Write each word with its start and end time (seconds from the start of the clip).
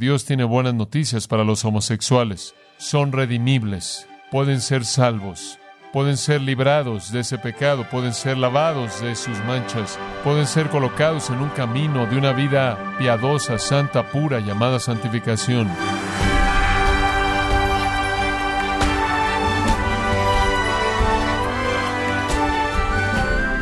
Dios 0.00 0.24
tiene 0.24 0.44
buenas 0.44 0.74
noticias 0.74 1.26
para 1.26 1.42
los 1.42 1.64
homosexuales. 1.64 2.54
Son 2.76 3.10
redimibles, 3.10 4.06
pueden 4.30 4.60
ser 4.60 4.84
salvos, 4.84 5.58
pueden 5.92 6.16
ser 6.16 6.40
librados 6.40 7.10
de 7.10 7.18
ese 7.18 7.36
pecado, 7.36 7.84
pueden 7.90 8.14
ser 8.14 8.38
lavados 8.38 9.00
de 9.00 9.16
sus 9.16 9.36
manchas, 9.40 9.98
pueden 10.22 10.46
ser 10.46 10.68
colocados 10.68 11.30
en 11.30 11.40
un 11.40 11.48
camino 11.48 12.06
de 12.06 12.16
una 12.16 12.32
vida 12.32 12.94
piadosa, 12.96 13.58
santa, 13.58 14.08
pura, 14.08 14.38
llamada 14.38 14.78
santificación. 14.78 15.66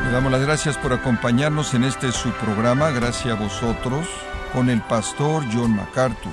Le 0.04 0.10
damos 0.10 0.30
las 0.30 0.42
gracias 0.42 0.76
por 0.76 0.92
acompañarnos 0.92 1.72
en 1.72 1.84
este 1.84 2.12
su 2.12 2.30
programa, 2.32 2.90
gracias 2.90 3.34
a 3.34 3.42
vosotros 3.42 4.06
con 4.52 4.70
el 4.70 4.80
pastor 4.82 5.44
John 5.52 5.74
MacArthur. 5.76 6.32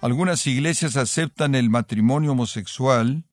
Algunas 0.00 0.46
iglesias 0.46 0.96
aceptan 0.96 1.54
el 1.54 1.70
matrimonio 1.70 2.32
homosexual, 2.32 3.24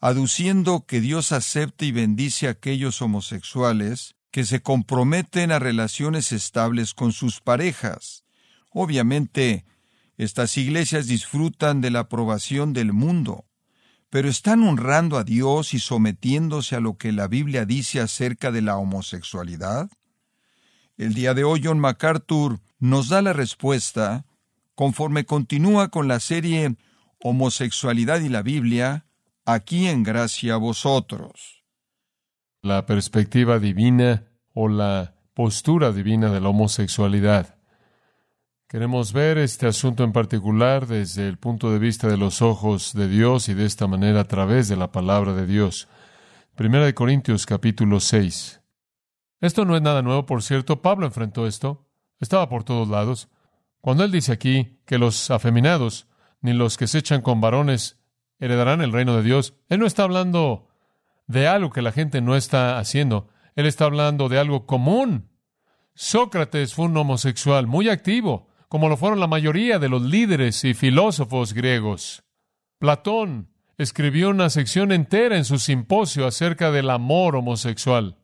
aduciendo 0.00 0.84
que 0.86 1.00
Dios 1.00 1.32
acepta 1.32 1.84
y 1.84 1.92
bendice 1.92 2.46
a 2.46 2.50
aquellos 2.50 3.00
homosexuales 3.00 4.16
que 4.30 4.44
se 4.44 4.60
comprometen 4.60 5.52
a 5.52 5.58
relaciones 5.58 6.32
estables 6.32 6.92
con 6.92 7.12
sus 7.12 7.40
parejas. 7.40 8.24
Obviamente, 8.70 9.64
estas 10.16 10.56
iglesias 10.58 11.06
disfrutan 11.06 11.80
de 11.80 11.90
la 11.90 12.00
aprobación 12.00 12.72
del 12.72 12.92
mundo, 12.92 13.46
pero 14.10 14.28
están 14.28 14.62
honrando 14.62 15.16
a 15.18 15.24
Dios 15.24 15.74
y 15.74 15.78
sometiéndose 15.78 16.76
a 16.76 16.80
lo 16.80 16.98
que 16.98 17.12
la 17.12 17.28
Biblia 17.28 17.64
dice 17.64 18.00
acerca 18.00 18.52
de 18.52 18.62
la 18.62 18.76
homosexualidad. 18.76 19.88
El 20.96 21.14
día 21.14 21.34
de 21.34 21.42
hoy 21.42 21.60
John 21.64 21.80
MacArthur 21.80 22.60
nos 22.84 23.08
da 23.08 23.22
la 23.22 23.32
respuesta 23.32 24.26
conforme 24.74 25.24
continúa 25.24 25.88
con 25.88 26.06
la 26.06 26.20
serie 26.20 26.76
Homosexualidad 27.18 28.20
y 28.20 28.28
la 28.28 28.42
Biblia, 28.42 29.06
aquí 29.46 29.86
en 29.86 30.02
gracia 30.02 30.54
a 30.54 30.58
vosotros. 30.58 31.64
La 32.60 32.84
perspectiva 32.84 33.58
divina 33.58 34.24
o 34.52 34.68
la 34.68 35.14
postura 35.32 35.92
divina 35.92 36.30
de 36.30 36.42
la 36.42 36.50
homosexualidad. 36.50 37.56
Queremos 38.68 39.14
ver 39.14 39.38
este 39.38 39.66
asunto 39.66 40.04
en 40.04 40.12
particular 40.12 40.86
desde 40.86 41.26
el 41.26 41.38
punto 41.38 41.72
de 41.72 41.78
vista 41.78 42.08
de 42.08 42.18
los 42.18 42.42
ojos 42.42 42.92
de 42.92 43.08
Dios 43.08 43.48
y 43.48 43.54
de 43.54 43.64
esta 43.64 43.86
manera 43.86 44.20
a 44.20 44.28
través 44.28 44.68
de 44.68 44.76
la 44.76 44.92
palabra 44.92 45.32
de 45.32 45.46
Dios. 45.46 45.88
Primera 46.54 46.84
de 46.84 46.92
Corintios 46.92 47.46
capítulo 47.46 47.98
6. 47.98 48.60
Esto 49.40 49.64
no 49.64 49.74
es 49.74 49.80
nada 49.80 50.02
nuevo, 50.02 50.26
por 50.26 50.42
cierto. 50.42 50.82
Pablo 50.82 51.06
enfrentó 51.06 51.46
esto. 51.46 51.83
Estaba 52.20 52.48
por 52.48 52.64
todos 52.64 52.88
lados. 52.88 53.28
Cuando 53.80 54.04
él 54.04 54.10
dice 54.10 54.32
aquí 54.32 54.78
que 54.86 54.98
los 54.98 55.30
afeminados, 55.30 56.08
ni 56.40 56.52
los 56.52 56.76
que 56.76 56.86
se 56.86 56.98
echan 56.98 57.22
con 57.22 57.40
varones, 57.40 57.98
heredarán 58.38 58.80
el 58.80 58.92
reino 58.92 59.16
de 59.16 59.22
Dios, 59.22 59.54
él 59.68 59.80
no 59.80 59.86
está 59.86 60.04
hablando 60.04 60.68
de 61.26 61.46
algo 61.46 61.70
que 61.70 61.82
la 61.82 61.92
gente 61.92 62.20
no 62.20 62.36
está 62.36 62.78
haciendo. 62.78 63.28
Él 63.56 63.66
está 63.66 63.84
hablando 63.84 64.28
de 64.28 64.38
algo 64.38 64.66
común. 64.66 65.30
Sócrates 65.94 66.74
fue 66.74 66.86
un 66.86 66.96
homosexual 66.96 67.66
muy 67.66 67.88
activo, 67.88 68.48
como 68.68 68.88
lo 68.88 68.96
fueron 68.96 69.20
la 69.20 69.26
mayoría 69.26 69.78
de 69.78 69.88
los 69.88 70.02
líderes 70.02 70.64
y 70.64 70.74
filósofos 70.74 71.52
griegos. 71.52 72.24
Platón 72.78 73.50
escribió 73.78 74.30
una 74.30 74.50
sección 74.50 74.92
entera 74.92 75.36
en 75.36 75.44
su 75.44 75.58
simposio 75.58 76.26
acerca 76.26 76.70
del 76.70 76.90
amor 76.90 77.36
homosexual. 77.36 78.18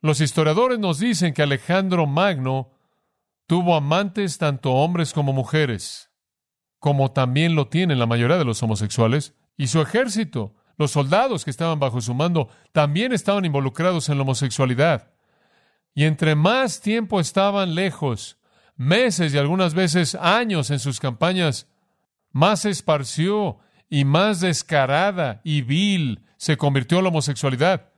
Los 0.00 0.20
historiadores 0.20 0.78
nos 0.78 0.98
dicen 0.98 1.32
que 1.32 1.42
Alejandro 1.42 2.06
Magno 2.06 2.70
tuvo 3.46 3.74
amantes 3.76 4.38
tanto 4.38 4.72
hombres 4.72 5.12
como 5.12 5.32
mujeres, 5.32 6.10
como 6.78 7.12
también 7.12 7.54
lo 7.54 7.68
tienen 7.68 7.98
la 7.98 8.06
mayoría 8.06 8.38
de 8.38 8.44
los 8.44 8.62
homosexuales, 8.62 9.34
y 9.56 9.68
su 9.68 9.80
ejército, 9.80 10.54
los 10.76 10.90
soldados 10.90 11.44
que 11.44 11.50
estaban 11.50 11.80
bajo 11.80 12.00
su 12.00 12.14
mando, 12.14 12.48
también 12.72 13.12
estaban 13.12 13.44
involucrados 13.44 14.08
en 14.08 14.18
la 14.18 14.22
homosexualidad. 14.22 15.10
Y 15.94 16.04
entre 16.04 16.34
más 16.34 16.80
tiempo 16.80 17.20
estaban 17.20 17.74
lejos, 17.74 18.38
meses 18.76 19.32
y 19.32 19.38
algunas 19.38 19.72
veces 19.74 20.14
años 20.14 20.70
en 20.70 20.78
sus 20.78 21.00
campañas, 21.00 21.68
más 22.30 22.60
se 22.60 22.70
esparció 22.70 23.58
y 23.88 24.04
más 24.04 24.40
descarada 24.40 25.40
y 25.42 25.62
vil 25.62 26.22
se 26.36 26.58
convirtió 26.58 27.00
la 27.00 27.08
homosexualidad. 27.08 27.90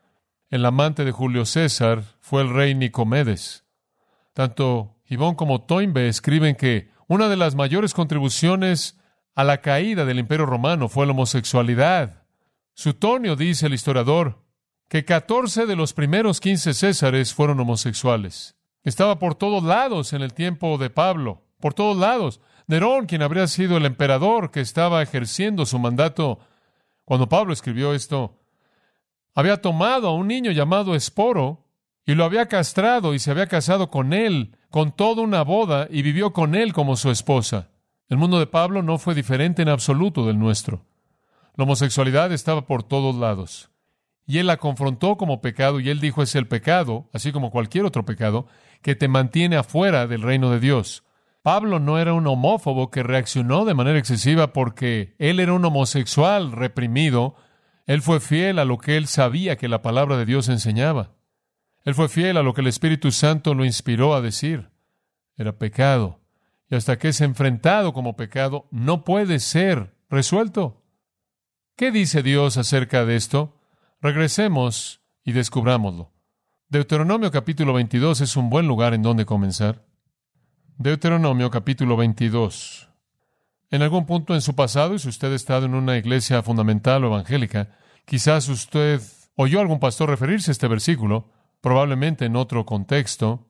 El 0.49 0.65
amante 0.65 1.05
de 1.05 1.11
Julio 1.11 1.45
César 1.45 2.05
fue 2.21 2.43
el 2.43 2.55
rey 2.55 2.75
Nicomedes. 2.75 3.65
Tanto 4.33 4.98
Gibbon 5.09 5.37
como 5.37 5.63
Toynbee 5.63 6.09
escriben 6.09 6.55
que 6.55 6.91
una 7.07 7.31
de 7.31 7.37
las 7.37 7.55
mayores 7.55 7.95
contribuciones 7.95 8.99
a 9.35 9.43
la 9.43 9.63
caída 9.63 10.05
del 10.05 10.19
Imperio 10.19 10.45
Romano 10.45 10.91
fue 10.91 11.07
la 11.07 11.13
homosexualidad. 11.13 12.25
Sutonio 12.75 13.35
dice 13.35 13.67
el 13.67 13.73
historiador 13.73 14.45
que 14.87 15.07
14 15.07 15.65
de 15.65 15.77
los 15.77 15.95
primeros 15.95 16.41
15 16.41 16.75
césares 16.75 17.33
fueron 17.33 17.59
homosexuales. 17.59 18.57
Estaba 18.83 19.19
por 19.19 19.35
todos 19.35 19.65
lados 19.65 20.13
en 20.13 20.21
el 20.21 20.35
tiempo 20.35 20.77
de 20.77 20.91
Pablo, 20.91 21.43
por 21.59 21.73
todos 21.73 21.97
lados. 21.97 22.43
Nerón, 22.67 23.07
quien 23.07 23.23
habría 23.23 23.47
sido 23.47 23.79
el 23.79 23.87
emperador 23.87 24.51
que 24.51 24.61
estaba 24.61 25.03
ejerciendo 25.03 25.65
su 25.65 25.79
mandato 25.79 26.39
cuando 27.07 27.31
Pablo 27.31 27.55
escribió 27.55 27.95
esto, 27.95 28.39
había 29.35 29.63
tomado 29.63 30.09
a 30.09 30.15
un 30.15 30.29
niño 30.29 30.51
llamado 30.53 30.95
Esporo 30.95 31.65
y 32.09 32.15
lo 32.15 32.25
había 32.25 32.47
castrado 32.47 33.13
y 33.13 33.19
se 33.19 33.31
había 33.31 33.49
casado 33.49 33.91
con 33.91 34.15
él, 34.15 34.57
con 34.71 34.93
toda 34.93 35.21
una 35.21 35.43
boda, 35.43 35.89
y 35.91 36.01
vivió 36.01 36.33
con 36.33 36.55
él 36.55 36.73
como 36.73 36.97
su 36.97 37.11
esposa. 37.11 37.69
El 38.09 38.17
mundo 38.17 38.39
de 38.39 38.47
Pablo 38.47 38.83
no 38.83 38.97
fue 38.97 39.15
diferente 39.15 39.61
en 39.61 39.69
absoluto 39.69 40.27
del 40.27 40.39
nuestro. 40.39 40.87
La 41.55 41.65
homosexualidad 41.65 42.33
estaba 42.33 42.67
por 42.67 42.83
todos 42.83 43.15
lados. 43.15 43.69
Y 44.27 44.39
él 44.39 44.47
la 44.47 44.57
confrontó 44.57 45.19
como 45.19 45.43
pecado 45.43 45.81
y 45.81 45.91
él 45.91 46.01
dijo 46.01 46.23
es 46.23 46.35
el 46.35 46.49
pecado, 46.49 47.11
así 47.13 47.31
como 47.31 47.51
cualquier 47.51 47.85
otro 47.85 48.07
pecado, 48.07 48.47
que 48.81 48.95
te 48.95 49.09
mantiene 49.09 49.57
afuera 49.57 50.07
del 50.07 50.23
reino 50.23 50.51
de 50.51 50.61
Dios. 50.61 51.05
Pablo 51.43 51.79
no 51.79 51.99
era 51.99 52.15
un 52.15 52.27
homófobo 52.27 52.91
que 52.91 53.03
reaccionó 53.03 53.67
de 53.67 53.75
manera 53.75 53.99
excesiva 53.99 54.55
porque 54.55 55.15
él 55.19 55.41
era 55.41 55.53
un 55.53 55.63
homosexual 55.63 56.53
reprimido 56.53 57.37
él 57.89 58.03
fue 58.03 58.21
fiel 58.21 58.59
a 58.59 58.67
lo 58.67 58.77
que 58.77 58.99
él 58.99 59.07
sabía 59.07 59.57
que 59.57 59.67
la 59.67 59.81
palabra 59.81 60.19
de 60.19 60.27
Dios 60.27 60.51
enseñaba. 60.51 61.13
Él 61.85 61.95
fue 61.95 62.09
fiel 62.09 62.37
a 62.37 62.43
lo 62.43 62.55
que 62.55 62.61
el 62.61 62.67
Espíritu 62.67 63.11
Santo 63.11 63.55
lo 63.55 63.65
inspiró 63.65 64.15
a 64.15 64.21
decir. 64.21 64.71
Era 65.37 65.59
pecado. 65.59 66.21
Y 66.71 66.75
hasta 66.75 66.99
que 66.99 67.09
es 67.09 67.21
enfrentado 67.21 67.93
como 67.93 68.17
pecado, 68.17 68.67
no 68.71 69.05
puede 69.05 69.39
ser 69.39 69.95
resuelto. 70.11 70.83
¿Qué 71.77 71.91
dice 71.91 72.23
Dios 72.23 72.57
acerca 72.57 73.05
de 73.05 73.17
esto? 73.17 73.57
Regresemos 74.01 75.01
y 75.25 75.33
descubrámoslo. 75.33 76.13
Deuteronomio 76.69 77.31
capítulo 77.31 77.73
22 77.73 78.21
es 78.21 78.37
un 78.37 78.51
buen 78.51 78.67
lugar 78.67 78.93
en 78.93 79.03
donde 79.03 79.25
comenzar. 79.25 79.87
Deuteronomio 80.77 81.51
capítulo 81.51 81.97
22. 81.97 82.89
En 83.71 83.83
algún 83.83 84.07
punto 84.07 84.35
en 84.35 84.41
su 84.41 84.55
pasado, 84.55 84.95
y 84.95 84.99
si 84.99 85.09
usted 85.09 85.33
ha 85.33 85.37
estado 85.37 85.67
en 85.67 85.75
una 85.75 85.97
iglesia 85.97 86.43
fundamental 86.43 87.05
o 87.05 87.09
evangélica, 87.09 87.77
quizás 88.05 88.49
usted 88.49 89.01
oyó 89.37 89.59
a 89.59 89.63
algún 89.63 89.81
pastor 89.81 90.11
referirse 90.11 90.51
a 90.51 90.53
este 90.53 90.69
versículo, 90.69 91.31
probablemente 91.61 92.25
en 92.25 92.37
otro 92.37 92.65
contexto. 92.67 93.49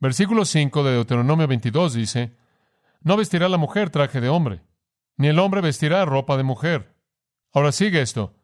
Versículo 0.00 0.44
5 0.44 0.84
de 0.84 0.92
Deuteronomio 0.92 1.46
22 1.46 1.94
dice, 1.94 2.36
No 3.00 3.16
vestirá 3.16 3.48
la 3.48 3.58
mujer 3.58 3.90
traje 3.90 4.20
de 4.20 4.28
hombre, 4.28 4.62
ni 5.16 5.28
el 5.28 5.38
hombre 5.38 5.60
vestirá 5.60 6.04
ropa 6.04 6.36
de 6.36 6.42
mujer. 6.42 6.94
Ahora 7.52 7.72
sigue 7.72 8.02
esto, 8.02 8.34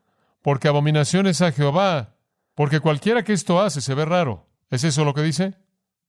porque 0.43 0.69
abominación 0.69 1.27
es 1.27 1.43
a 1.43 1.53
Jehová, 1.53 2.17
porque 2.55 2.81
cualquiera 2.81 3.23
que 3.23 3.33
esto 3.33 3.61
hace 3.61 3.81
se 3.81 3.95
ve 3.95 4.05
raro. 4.05 4.49
¿Es 4.71 4.85
eso 4.85 5.05
lo 5.05 5.15
que 5.15 5.23
dice? 5.23 5.55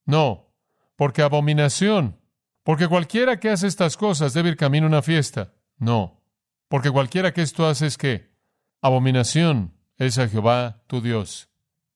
No, 0.05 0.53
porque 0.95 1.21
abominación 1.21 2.23
porque 2.63 2.87
cualquiera 2.87 3.39
que 3.39 3.49
hace 3.49 3.67
estas 3.67 3.97
cosas 3.97 4.33
debe 4.33 4.49
ir 4.49 4.55
camino 4.55 4.85
a 4.85 4.89
una 4.89 5.01
fiesta. 5.01 5.53
No. 5.77 6.21
Porque 6.69 6.89
cualquiera 6.89 7.33
que 7.33 7.41
esto 7.41 7.67
hace 7.67 7.87
es 7.87 7.97
que 7.97 8.31
abominación 8.81 9.77
es 9.97 10.17
a 10.17 10.27
Jehová 10.27 10.83
tu 10.87 11.01
Dios. 11.01 11.49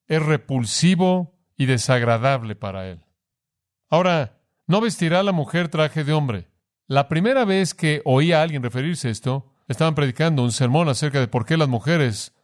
Es 0.08 0.22
repulsivo 0.22 1.38
y 1.56 1.66
desagradable 1.66 2.56
para 2.56 2.88
él. 2.88 3.04
Ahora, 3.88 4.40
no 4.66 4.80
vestirá 4.80 5.22
la 5.22 5.32
mujer 5.32 5.68
traje 5.68 6.04
de 6.04 6.12
hombre. 6.12 6.48
La 6.86 7.08
primera 7.08 7.44
vez 7.44 7.74
que 7.74 8.02
oí 8.04 8.32
a 8.32 8.42
alguien 8.42 8.62
referirse 8.62 9.08
a 9.08 9.10
esto, 9.10 9.54
estaban 9.68 9.94
predicando 9.94 10.42
un 10.42 10.52
sermón 10.52 10.88
acerca 10.88 11.20
de 11.20 11.28
por 11.28 11.44
qué 11.44 11.56
las 11.56 11.68
mujeres 11.68 12.34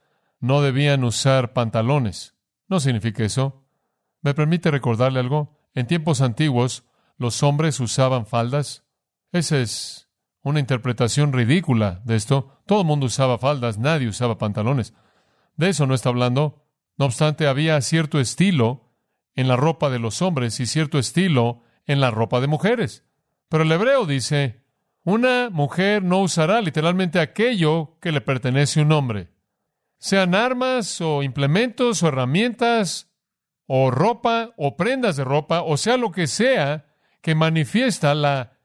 no 0.41 0.61
debían 0.61 1.05
usar 1.05 1.53
pantalones. 1.53 2.35
No 2.69 2.81
significa 2.81 3.25
eso. 3.25 3.65
¿Me 4.21 4.35
permite 4.35 4.71
recordarle 4.71 5.21
algo? 5.21 5.59
En 5.75 5.87
tiempos 5.87 6.21
antiguos, 6.21 6.85
los 7.17 7.43
hombres 7.43 7.81
usaban 7.81 8.27
faldas. 8.27 8.85
Esa 9.33 9.59
es 9.59 10.09
una 10.43 10.61
interpretación 10.61 11.33
ridícula 11.33 12.03
de 12.05 12.17
esto. 12.17 12.61
Todo 12.67 12.83
el 12.83 12.87
mundo 12.87 13.07
usaba 13.07 13.39
faldas, 13.39 13.79
nadie 13.79 14.09
usaba 14.09 14.39
pantalones. 14.39 14.95
De 15.57 15.71
eso 15.71 15.87
no 15.87 15.95
está 15.95 16.11
hablando. 16.11 16.64
No 16.97 17.07
obstante, 17.07 17.47
había 17.47 17.81
cierto 17.81 18.21
estilo 18.21 18.93
en 19.35 19.49
la 19.49 19.57
ropa 19.57 19.91
de 19.91 19.99
los 19.99 20.23
hombres 20.23 20.61
y 20.61 20.67
cierto 20.67 20.99
estilo 20.99 21.63
en 21.87 22.01
la 22.01 22.11
ropa 22.11 22.41
de 22.41 22.47
mujeres. 22.47 23.05
Pero 23.49 23.65
el 23.65 23.73
hebreo 23.73 24.07
dice, 24.07 24.65
una 25.03 25.51
mujer 25.51 26.03
no 26.03 26.21
usará 26.21 26.61
literalmente 26.61 27.21
aquello 27.21 27.99
que 28.01 28.13
le 28.13 28.21
pertenece 28.21 28.81
a 28.81 28.85
un 28.85 28.93
hombre, 28.93 29.35
sean 29.99 30.35
armas 30.35 31.01
o 31.01 31.23
implementos 31.23 32.03
o 32.03 32.09
herramientas 32.09 33.11
o 33.67 33.91
ropa 33.91 34.53
o 34.57 34.77
prendas 34.77 35.17
de 35.17 35.25
ropa, 35.25 35.63
o 35.63 35.77
sea 35.77 35.97
lo 35.97 36.13
que 36.13 36.27
sea 36.27 36.87
que 37.23 37.35
manifiesta 37.35 38.15
la 38.15 38.59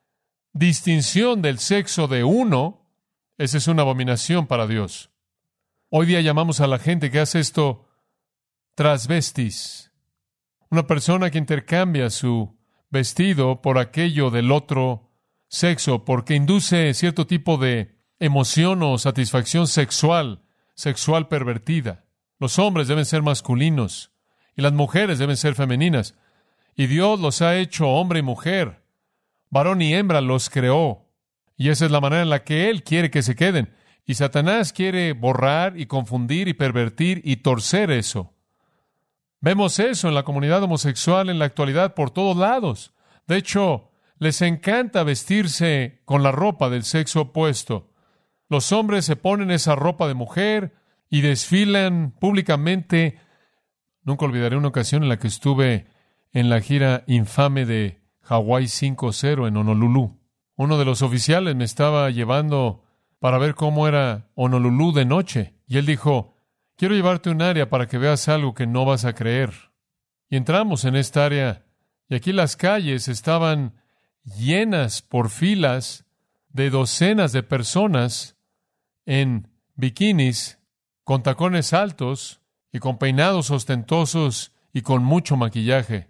distinción 0.51 1.41
del 1.41 1.59
sexo 1.59 2.07
de 2.07 2.23
uno, 2.23 2.91
esa 3.37 3.57
es 3.57 3.67
una 3.67 3.83
abominación 3.83 4.47
para 4.47 4.67
Dios. 4.67 5.11
Hoy 5.89 6.07
día 6.07 6.21
llamamos 6.21 6.59
a 6.59 6.67
la 6.67 6.77
gente 6.77 7.09
que 7.09 7.19
hace 7.19 7.39
esto 7.39 7.88
transvestis, 8.79 9.91
una 10.69 10.87
persona 10.87 11.29
que 11.29 11.37
intercambia 11.37 12.09
su 12.09 12.57
vestido 12.89 13.61
por 13.61 13.77
aquello 13.77 14.29
del 14.29 14.53
otro 14.53 15.11
sexo, 15.49 16.05
porque 16.05 16.35
induce 16.35 16.93
cierto 16.93 17.27
tipo 17.27 17.57
de 17.57 17.97
emoción 18.19 18.81
o 18.81 18.97
satisfacción 18.97 19.67
sexual, 19.67 20.43
sexual 20.75 21.27
pervertida. 21.27 22.05
Los 22.39 22.57
hombres 22.57 22.87
deben 22.87 23.03
ser 23.03 23.21
masculinos 23.21 24.13
y 24.55 24.61
las 24.61 24.71
mujeres 24.71 25.19
deben 25.19 25.35
ser 25.35 25.55
femeninas. 25.55 26.15
Y 26.73 26.87
Dios 26.87 27.19
los 27.19 27.41
ha 27.41 27.57
hecho 27.57 27.89
hombre 27.89 28.19
y 28.19 28.23
mujer. 28.23 28.85
Varón 29.49 29.81
y 29.81 29.93
hembra 29.93 30.21
los 30.21 30.49
creó. 30.49 31.05
Y 31.57 31.67
esa 31.67 31.83
es 31.83 31.91
la 31.91 31.99
manera 31.99 32.21
en 32.21 32.29
la 32.29 32.45
que 32.45 32.69
Él 32.69 32.83
quiere 32.83 33.11
que 33.11 33.23
se 33.23 33.35
queden. 33.35 33.75
Y 34.05 34.13
Satanás 34.13 34.71
quiere 34.71 35.11
borrar 35.11 35.77
y 35.77 35.85
confundir 35.85 36.47
y 36.47 36.53
pervertir 36.53 37.19
y 37.25 37.35
torcer 37.35 37.91
eso. 37.91 38.38
Vemos 39.41 39.79
eso 39.79 40.07
en 40.09 40.15
la 40.15 40.23
comunidad 40.23 40.63
homosexual 40.63 41.29
en 41.29 41.39
la 41.39 41.45
actualidad 41.45 41.93
por 41.93 42.11
todos 42.11 42.35
lados. 42.35 42.93
De 43.25 43.37
hecho, 43.37 43.91
les 44.17 44.41
encanta 44.41 45.03
vestirse 45.03 46.01
con 46.03 46.23
la 46.23 46.31
ropa 46.31 46.69
del 46.69 46.83
sexo 46.83 47.21
opuesto. 47.21 47.93
Los 48.49 48.71
hombres 48.73 49.05
se 49.05 49.15
ponen 49.15 49.49
esa 49.51 49.75
ropa 49.75 50.07
de 50.07 50.13
mujer 50.13 50.73
y 51.09 51.21
desfilan 51.21 52.11
públicamente. 52.19 53.19
Nunca 54.03 54.25
olvidaré 54.25 54.57
una 54.57 54.67
ocasión 54.67 55.03
en 55.03 55.09
la 55.09 55.19
que 55.19 55.27
estuve 55.27 55.87
en 56.33 56.49
la 56.49 56.59
gira 56.59 57.03
infame 57.07 57.65
de 57.65 58.01
Hawaii 58.23 58.65
5-0 58.65 59.47
en 59.47 59.55
Honolulu. 59.55 60.19
Uno 60.55 60.77
de 60.77 60.85
los 60.85 61.01
oficiales 61.01 61.55
me 61.55 61.63
estaba 61.63 62.09
llevando 62.09 62.83
para 63.19 63.37
ver 63.37 63.55
cómo 63.55 63.87
era 63.87 64.29
Honolulu 64.35 64.91
de 64.91 65.05
noche. 65.05 65.53
Y 65.65 65.77
él 65.77 65.85
dijo, 65.85 66.35
quiero 66.79 66.95
llevarte 66.95 67.27
a 67.27 67.33
un 67.33 67.41
área 67.41 67.69
para 67.69 67.89
que 67.89 67.97
veas 67.97 68.29
algo 68.29 68.53
que 68.53 68.65
no 68.65 68.85
vas 68.85 69.03
a 69.03 69.13
creer. 69.13 69.51
Y 70.29 70.37
entramos 70.37 70.85
en 70.85 70.95
esta 70.95 71.25
área 71.25 71.65
y 72.07 72.15
aquí 72.15 72.31
las 72.31 72.55
calles 72.55 73.09
estaban 73.09 73.75
llenas 74.23 75.01
por 75.01 75.29
filas 75.29 76.05
de 76.47 76.69
docenas 76.69 77.33
de 77.33 77.43
personas 77.43 78.37
en 79.05 79.49
bikinis, 79.75 80.59
con 81.03 81.21
tacones 81.21 81.73
altos 81.73 82.39
y 82.71 82.79
con 82.79 82.97
peinados 82.97 83.51
ostentosos 83.51 84.53
y 84.71 84.81
con 84.81 85.03
mucho 85.03 85.35
maquillaje. 85.35 86.07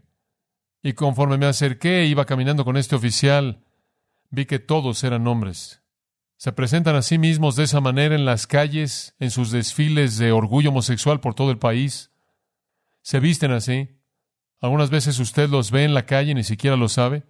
Y 0.84 0.94
conforme 0.94 1.40
me 1.40 1.48
acerqué, 1.48 2.06
iba 2.06 2.26
caminando 2.26 2.64
con 2.64 2.78
este 2.78 2.96
oficial, 2.96 3.64
vi 4.30 4.46
que 4.46 4.60
todos 4.60 5.04
eran 5.04 5.26
hombres. 5.26 5.82
Se 6.40 6.54
presentan 6.54 6.96
a 6.96 7.02
sí 7.02 7.18
mismos 7.18 7.58
de 7.58 7.66
esa 7.66 7.82
manera 7.82 8.16
en 8.16 8.24
las 8.24 8.48
calles, 8.48 9.14
en 9.20 9.30
sus 9.30 9.52
desfiles 9.52 10.18
de 10.18 10.32
orgullo 10.32 10.70
homosexual 10.70 11.20
por 11.20 11.36
todo 11.36 11.52
el 11.52 11.58
país. 11.58 12.12
Se 13.02 13.20
visten 13.20 13.52
así. 13.52 14.00
Algunas 14.62 14.90
veces 14.90 15.20
usted 15.20 15.50
los 15.50 15.70
ve 15.70 15.84
en 15.84 15.94
la 15.94 16.06
calle 16.06 16.32
y 16.32 16.36
ni 16.36 16.46
siquiera 16.46 16.78
lo 16.78 16.88
sabe. 16.88 17.26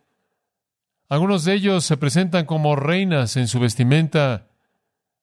Algunos 1.08 1.44
de 1.44 1.56
ellos 1.56 1.86
se 1.86 1.98
presentan 1.98 2.46
como 2.46 2.76
reinas 2.76 3.36
en 3.36 3.48
su 3.48 3.60
vestimenta 3.60 4.52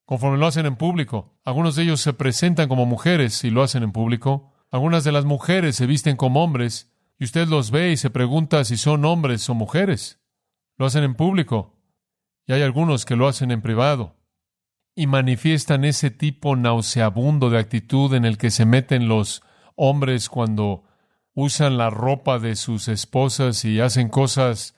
conforme 0.04 0.38
lo 0.38 0.48
hacen 0.48 0.66
en 0.66 0.74
público. 0.74 1.38
Algunos 1.44 1.76
de 1.76 1.84
ellos 1.84 2.00
se 2.00 2.12
presentan 2.12 2.68
como 2.68 2.86
mujeres 2.86 3.44
y 3.44 3.50
lo 3.50 3.62
hacen 3.62 3.84
en 3.84 3.92
público. 3.92 4.52
Algunas 4.72 5.04
de 5.04 5.12
las 5.12 5.24
mujeres 5.24 5.76
se 5.76 5.86
visten 5.86 6.16
como 6.16 6.42
hombres 6.42 6.90
y 7.20 7.24
usted 7.24 7.46
los 7.46 7.70
ve 7.70 7.92
y 7.92 7.96
se 7.96 8.10
pregunta 8.10 8.64
si 8.64 8.78
son 8.78 9.04
hombres 9.04 9.48
o 9.48 9.54
mujeres. 9.54 10.18
Lo 10.76 10.86
hacen 10.86 11.04
en 11.04 11.14
público 11.14 11.75
y 12.46 12.52
hay 12.52 12.62
algunos 12.62 13.04
que 13.04 13.16
lo 13.16 13.28
hacen 13.28 13.50
en 13.50 13.62
privado 13.62 14.16
y 14.94 15.06
manifiestan 15.06 15.84
ese 15.84 16.10
tipo 16.10 16.56
nauseabundo 16.56 17.50
de 17.50 17.58
actitud 17.58 18.14
en 18.14 18.24
el 18.24 18.38
que 18.38 18.50
se 18.50 18.64
meten 18.64 19.08
los 19.08 19.42
hombres 19.74 20.28
cuando 20.28 20.84
usan 21.34 21.76
la 21.76 21.90
ropa 21.90 22.38
de 22.38 22.56
sus 22.56 22.88
esposas 22.88 23.64
y 23.64 23.80
hacen 23.80 24.08
cosas 24.08 24.74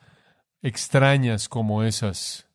extrañas 0.61 1.49
como 1.49 1.85
esas. 1.85 2.49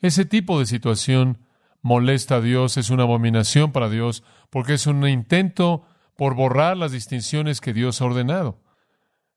Ese 0.00 0.24
tipo 0.24 0.58
de 0.58 0.66
situación 0.66 1.46
molesta 1.80 2.36
a 2.36 2.40
Dios, 2.40 2.76
es 2.78 2.90
una 2.90 3.04
abominación 3.04 3.70
para 3.70 3.88
Dios, 3.88 4.24
porque 4.50 4.74
es 4.74 4.86
un 4.86 5.06
intento 5.06 5.86
por 6.16 6.34
borrar 6.34 6.76
las 6.76 6.92
distinciones 6.92 7.60
que 7.60 7.72
Dios 7.72 8.00
ha 8.00 8.06
ordenado. 8.06 8.60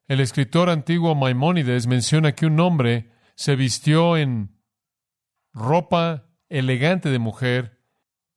El 0.07 0.19
escritor 0.19 0.69
antiguo 0.69 1.13
Maimónides 1.13 1.85
menciona 1.85 2.33
que 2.33 2.45
un 2.45 2.59
hombre 2.59 3.12
se 3.35 3.56
vistió 3.56 4.18
en 4.18 4.56
ropa 5.57 6.25
elegante 6.50 7.09
de 7.09 7.19
mujer 7.19 7.80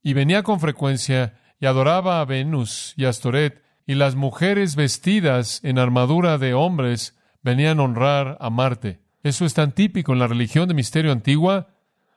y 0.03 0.15
venía 0.15 0.43
con 0.43 0.59
frecuencia 0.59 1.39
y 1.61 1.67
adoraba 1.67 2.21
a 2.21 2.25
Venus 2.25 2.95
y 2.97 3.05
Astoret, 3.05 3.63
y 3.87 3.95
las 3.95 4.15
mujeres 4.15 4.77
vestidas 4.77 5.61
en 5.63 5.79
armadura 5.79 6.39
de 6.39 6.55
hombres 6.55 7.19
venían 7.43 7.81
a 7.81 7.83
honrar 7.83 8.39
a 8.41 8.49
Marte. 8.49 9.01
Eso 9.23 9.45
es 9.45 9.53
tan 9.53 9.73
típico 9.73 10.13
en 10.13 10.19
la 10.21 10.27
religión 10.27 10.69
de 10.69 10.75
misterio 10.75 11.13
antigua, 11.13 11.75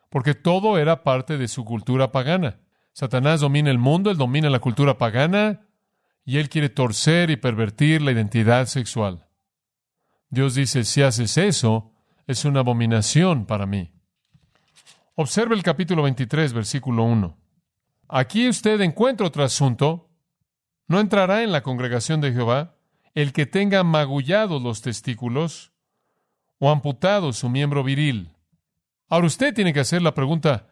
porque 0.09 0.33
todo 0.33 0.77
era 0.77 1.03
parte 1.03 1.37
de 1.37 1.47
su 1.47 1.65
cultura 1.65 2.11
pagana. 2.11 2.59
Satanás 2.93 3.41
domina 3.41 3.71
el 3.71 3.79
mundo, 3.79 4.11
él 4.11 4.17
domina 4.17 4.49
la 4.49 4.59
cultura 4.59 4.97
pagana, 4.97 5.61
y 6.23 6.37
él 6.37 6.47
quiere 6.47 6.69
torcer 6.69 7.29
y 7.29 7.35
pervertir 7.35 8.01
la 8.01 8.11
identidad 8.11 8.67
sexual. 8.67 9.27
Dios 10.29 10.55
dice, 10.55 10.83
si 10.85 11.01
haces 11.01 11.37
eso, 11.37 11.91
es 12.27 12.45
una 12.45 12.61
abominación 12.61 13.45
para 13.45 13.65
mí. 13.65 13.92
Observe 15.15 15.55
el 15.55 15.63
capítulo 15.63 16.03
23, 16.03 16.53
versículo 16.53 17.03
1. 17.03 17.37
Aquí 18.09 18.47
usted 18.47 18.81
encuentra 18.81 19.27
otro 19.27 19.43
asunto. 19.43 20.09
No 20.87 20.99
entrará 20.99 21.43
en 21.43 21.51
la 21.51 21.63
congregación 21.63 22.21
de 22.21 22.33
Jehová 22.33 22.75
el 23.13 23.31
que 23.31 23.45
tenga 23.45 23.83
magullados 23.83 24.61
los 24.61 24.81
testículos 24.81 25.71
o 26.59 26.69
amputado 26.69 27.31
su 27.31 27.49
miembro 27.49 27.83
viril. 27.83 28.35
Ahora 29.07 29.27
usted 29.27 29.53
tiene 29.53 29.73
que 29.73 29.81
hacer 29.81 30.01
la 30.01 30.13
pregunta, 30.13 30.67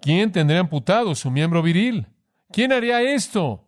¿quién 0.00 0.30
tendría 0.30 0.60
amputado 0.60 1.14
su 1.14 1.30
miembro 1.30 1.62
viril? 1.62 2.08
¿Quién 2.52 2.72
haría 2.72 3.00
esto? 3.00 3.66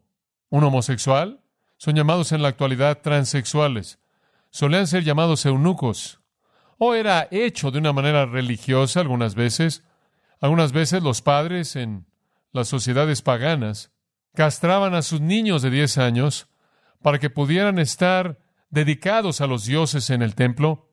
¿Un 0.50 0.64
homosexual? 0.64 1.40
Son 1.78 1.94
llamados 1.94 2.32
en 2.32 2.42
la 2.42 2.48
actualidad 2.48 3.00
transexuales 3.00 3.98
solían 4.52 4.86
ser 4.86 5.02
llamados 5.02 5.44
eunucos, 5.46 6.20
o 6.78 6.94
era 6.94 7.26
hecho 7.30 7.70
de 7.70 7.78
una 7.78 7.92
manera 7.92 8.26
religiosa 8.26 9.00
algunas 9.00 9.34
veces. 9.34 9.82
Algunas 10.42 10.72
veces 10.72 11.02
los 11.02 11.22
padres 11.22 11.74
en 11.74 12.04
las 12.52 12.68
sociedades 12.68 13.22
paganas 13.22 13.90
castraban 14.34 14.94
a 14.94 15.00
sus 15.00 15.22
niños 15.22 15.62
de 15.62 15.70
10 15.70 15.96
años 15.96 16.48
para 17.00 17.18
que 17.18 17.30
pudieran 17.30 17.78
estar 17.78 18.38
dedicados 18.68 19.40
a 19.40 19.46
los 19.46 19.64
dioses 19.64 20.10
en 20.10 20.20
el 20.20 20.34
templo 20.34 20.90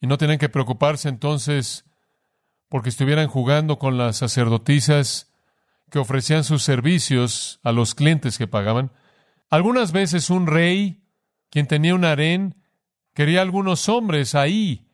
y 0.00 0.06
no 0.06 0.16
tenían 0.16 0.38
que 0.38 0.48
preocuparse 0.48 1.10
entonces 1.10 1.84
porque 2.70 2.88
estuvieran 2.88 3.28
jugando 3.28 3.78
con 3.78 3.98
las 3.98 4.16
sacerdotisas 4.16 5.30
que 5.90 5.98
ofrecían 5.98 6.44
sus 6.44 6.62
servicios 6.62 7.60
a 7.62 7.72
los 7.72 7.94
clientes 7.94 8.38
que 8.38 8.46
pagaban. 8.46 8.90
Algunas 9.50 9.92
veces 9.92 10.30
un 10.30 10.46
rey, 10.46 11.04
quien 11.50 11.66
tenía 11.66 11.94
un 11.94 12.06
harén, 12.06 12.56
Quería 13.16 13.40
algunos 13.40 13.88
hombres 13.88 14.34
ahí 14.34 14.90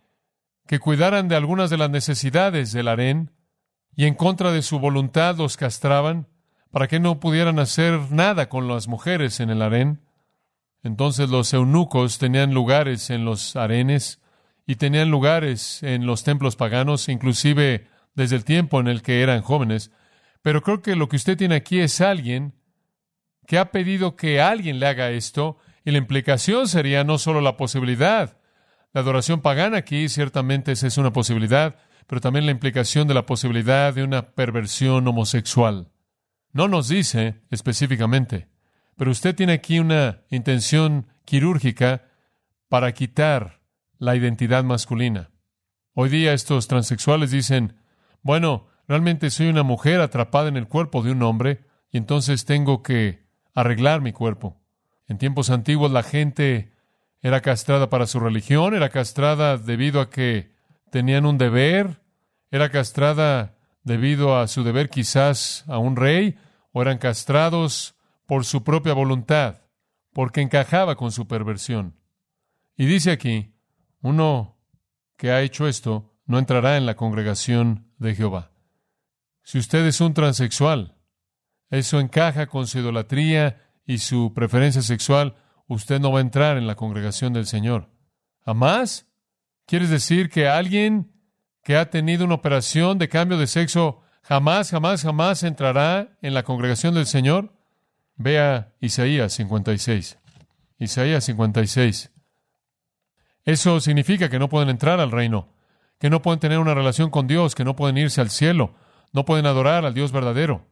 que 0.69 0.79
cuidaran 0.79 1.27
de 1.27 1.35
algunas 1.35 1.71
de 1.71 1.77
las 1.77 1.91
necesidades 1.91 2.71
del 2.71 2.87
harén 2.87 3.33
y 3.95 4.07
en 4.07 4.15
contra 4.15 4.53
de 4.53 4.63
su 4.63 4.79
voluntad 4.79 5.37
los 5.37 5.57
castraban 5.57 6.27
para 6.71 6.89
que 6.89 7.01
no 7.01 7.21
pudieran 7.21 7.59
hacer 7.59 8.11
nada 8.11 8.49
con 8.49 8.67
las 8.69 8.89
mujeres 8.89 9.41
en 9.41 9.51
el 9.51 9.63
harén. 9.63 10.01
Entonces 10.83 11.29
los 11.29 11.53
eunucos 11.53 12.19
tenían 12.19 12.55
lugares 12.55 13.11
en 13.11 13.25
los 13.25 13.57
harenes 13.57 14.21
y 14.67 14.77
tenían 14.77 15.11
lugares 15.11 15.83
en 15.83 16.07
los 16.07 16.25
templos 16.25 16.57
paganos, 16.57 17.09
inclusive 17.09 17.87
desde 18.15 18.37
el 18.37 18.45
tiempo 18.45 18.81
en 18.81 18.89
el 18.89 19.03
que 19.03 19.23
eran 19.23 19.43
jóvenes. 19.43 19.91
Pero 20.41 20.63
creo 20.63 20.83
que 20.83 20.97
lo 20.97 21.09
que 21.09 21.17
usted 21.17 21.37
tiene 21.37 21.57
aquí 21.57 21.81
es 21.81 22.01
alguien 22.01 22.55
que 23.47 23.59
ha 23.59 23.71
pedido 23.71 24.17
que 24.17 24.41
alguien 24.41 24.81
le 24.81 24.87
haga 24.87 25.11
esto 25.11 25.59
y 25.85 25.91
la 25.91 25.99
implicación 25.99 26.69
sería 26.69 27.05
no 27.05 27.19
solo 27.19 27.41
la 27.41 27.57
posibilidad, 27.57 28.39
la 28.93 29.01
adoración 29.01 29.41
pagana 29.41 29.79
aquí 29.79 30.09
ciertamente 30.09 30.73
es 30.73 30.99
una 30.99 31.13
posibilidad, 31.13 31.77
pero 32.07 32.21
también 32.21 32.47
la 32.47 32.53
implicación 32.53 33.09
de 33.09 33.15
la 33.15 33.27
posibilidad 33.27 33.93
de 33.95 34.05
una 34.05 34.35
perversión 34.35 35.07
homosexual. 35.07 35.91
No 36.53 36.69
nos 36.69 36.89
dice 36.89 37.41
específicamente, 37.51 38.49
pero 38.97 39.11
usted 39.11 39.35
tiene 39.35 39.55
aquí 39.55 39.79
una 39.79 40.23
intención 40.31 41.07
quirúrgica 41.25 42.05
para 42.69 42.93
quitar 42.93 43.61
la 43.99 44.17
identidad 44.17 44.65
masculina. 44.65 45.31
Hoy 45.95 46.09
día 46.09 46.33
estos 46.33 46.69
transexuales 46.69 47.31
dicen, 47.31 47.77
bueno, 48.23 48.69
realmente 48.89 49.31
soy 49.31 49.49
una 49.49 49.63
mujer 49.63 50.01
atrapada 50.01 50.49
en 50.49 50.57
el 50.57 50.69
cuerpo 50.69 51.03
de 51.03 51.13
un 51.13 51.23
hombre 51.23 51.65
y 51.91 51.99
entonces 51.99 52.45
tengo 52.45 52.83
que 52.83 53.27
arreglar 53.55 54.01
mi 54.01 54.13
cuerpo. 54.13 54.61
En 55.07 55.19
tiempos 55.19 55.51
antiguos 55.51 55.91
la 55.93 56.03
gente 56.03 56.73
era 57.21 57.41
castrada 57.41 57.89
para 57.89 58.07
su 58.07 58.19
religión, 58.21 58.75
era 58.75 58.89
castrada 58.89 59.57
debido 59.57 60.01
a 60.01 60.11
que 60.11 60.53
tenían 60.93 61.25
un 61.25 61.39
deber, 61.39 62.03
era 62.51 62.71
castrada 62.71 63.57
debido 63.83 64.39
a 64.39 64.47
su 64.47 64.63
deber 64.63 64.91
quizás 64.91 65.65
a 65.67 65.79
un 65.79 65.97
rey, 65.97 66.37
o 66.71 66.83
eran 66.83 66.99
castrados 66.99 67.97
por 68.27 68.45
su 68.45 68.63
propia 68.63 68.93
voluntad, 68.93 69.63
porque 70.13 70.43
encajaba 70.43 70.95
con 70.97 71.11
su 71.11 71.27
perversión. 71.27 71.97
Y 72.77 72.85
dice 72.85 73.11
aquí, 73.11 73.55
uno 74.03 74.59
que 75.17 75.31
ha 75.31 75.41
hecho 75.41 75.67
esto 75.67 76.13
no 76.27 76.39
entrará 76.39 76.77
en 76.77 76.85
la 76.85 76.95
congregación 76.95 77.91
de 77.97 78.15
Jehová. 78.15 78.53
Si 79.43 79.59
usted 79.59 79.87
es 79.87 80.03
un 80.03 80.13
transexual, 80.13 80.99
eso 81.71 82.01
encaja 82.01 82.49
con 82.49 82.67
su 82.67 82.81
idolatría 82.81 83.63
y 83.87 83.97
su 83.97 84.35
preferencia 84.35 84.83
sexual, 84.83 85.37
usted 85.69 86.01
no 86.01 86.13
va 86.13 86.19
a 86.19 86.23
entrar 86.23 86.59
en 86.59 86.67
la 86.67 86.75
congregación 86.75 87.33
del 87.33 87.47
Señor. 87.47 87.89
¿A 88.45 88.53
más? 88.53 89.07
¿Quieres 89.67 89.91
decir 89.91 90.29
que 90.29 90.49
alguien 90.49 91.13
que 91.63 91.77
ha 91.77 91.91
tenido 91.91 92.25
una 92.25 92.35
operación 92.35 92.99
de 92.99 93.09
cambio 93.09 93.39
de 93.39 93.47
sexo 93.47 94.03
jamás, 94.23 94.71
jamás, 94.71 95.03
jamás 95.03 95.43
entrará 95.43 96.17
en 96.23 96.35
la 96.35 96.43
congregación 96.43 96.95
del 96.95 97.07
Señor? 97.07 97.53
Vea 98.17 98.75
Isaías 98.81 99.33
56. 99.35 100.19
Isaías 100.79 101.25
56. 101.25 102.11
Eso 103.45 103.81
significa 103.81 104.29
que 104.29 104.39
no 104.39 104.49
pueden 104.49 104.69
entrar 104.69 105.01
al 105.01 105.11
reino, 105.11 105.49
que 105.99 106.11
no 106.11 106.23
pueden 106.23 106.41
tener 106.41 106.59
una 106.59 106.75
relación 106.75 107.11
con 107.11 107.27
Dios, 107.27 107.55
que 107.55 107.65
no 107.65 107.75
pueden 107.77 107.99
irse 107.99 108.21
al 108.21 108.31
cielo, 108.31 108.75
no 109.13 109.25
pueden 109.25 109.47
adorar 109.47 109.85
al 109.85 109.95
Dios 109.95 110.13
verdadero. 110.13 110.67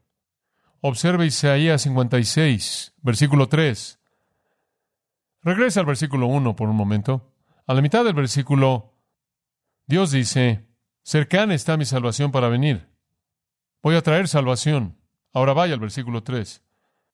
Observe 0.80 1.26
Isaías 1.26 1.82
56, 1.82 2.94
versículo 3.02 3.48
3. 3.48 3.98
Regresa 5.42 5.80
al 5.80 5.86
versículo 5.86 6.26
1 6.26 6.56
por 6.56 6.68
un 6.68 6.76
momento. 6.76 7.29
A 7.70 7.74
la 7.74 7.82
mitad 7.82 8.04
del 8.04 8.14
versículo, 8.14 8.96
Dios 9.86 10.10
dice, 10.10 10.66
cercana 11.04 11.54
está 11.54 11.76
mi 11.76 11.84
salvación 11.84 12.32
para 12.32 12.48
venir. 12.48 12.88
Voy 13.80 13.94
a 13.94 14.02
traer 14.02 14.26
salvación. 14.26 14.98
Ahora 15.32 15.52
vaya 15.52 15.74
al 15.74 15.78
versículo 15.78 16.24
3. 16.24 16.64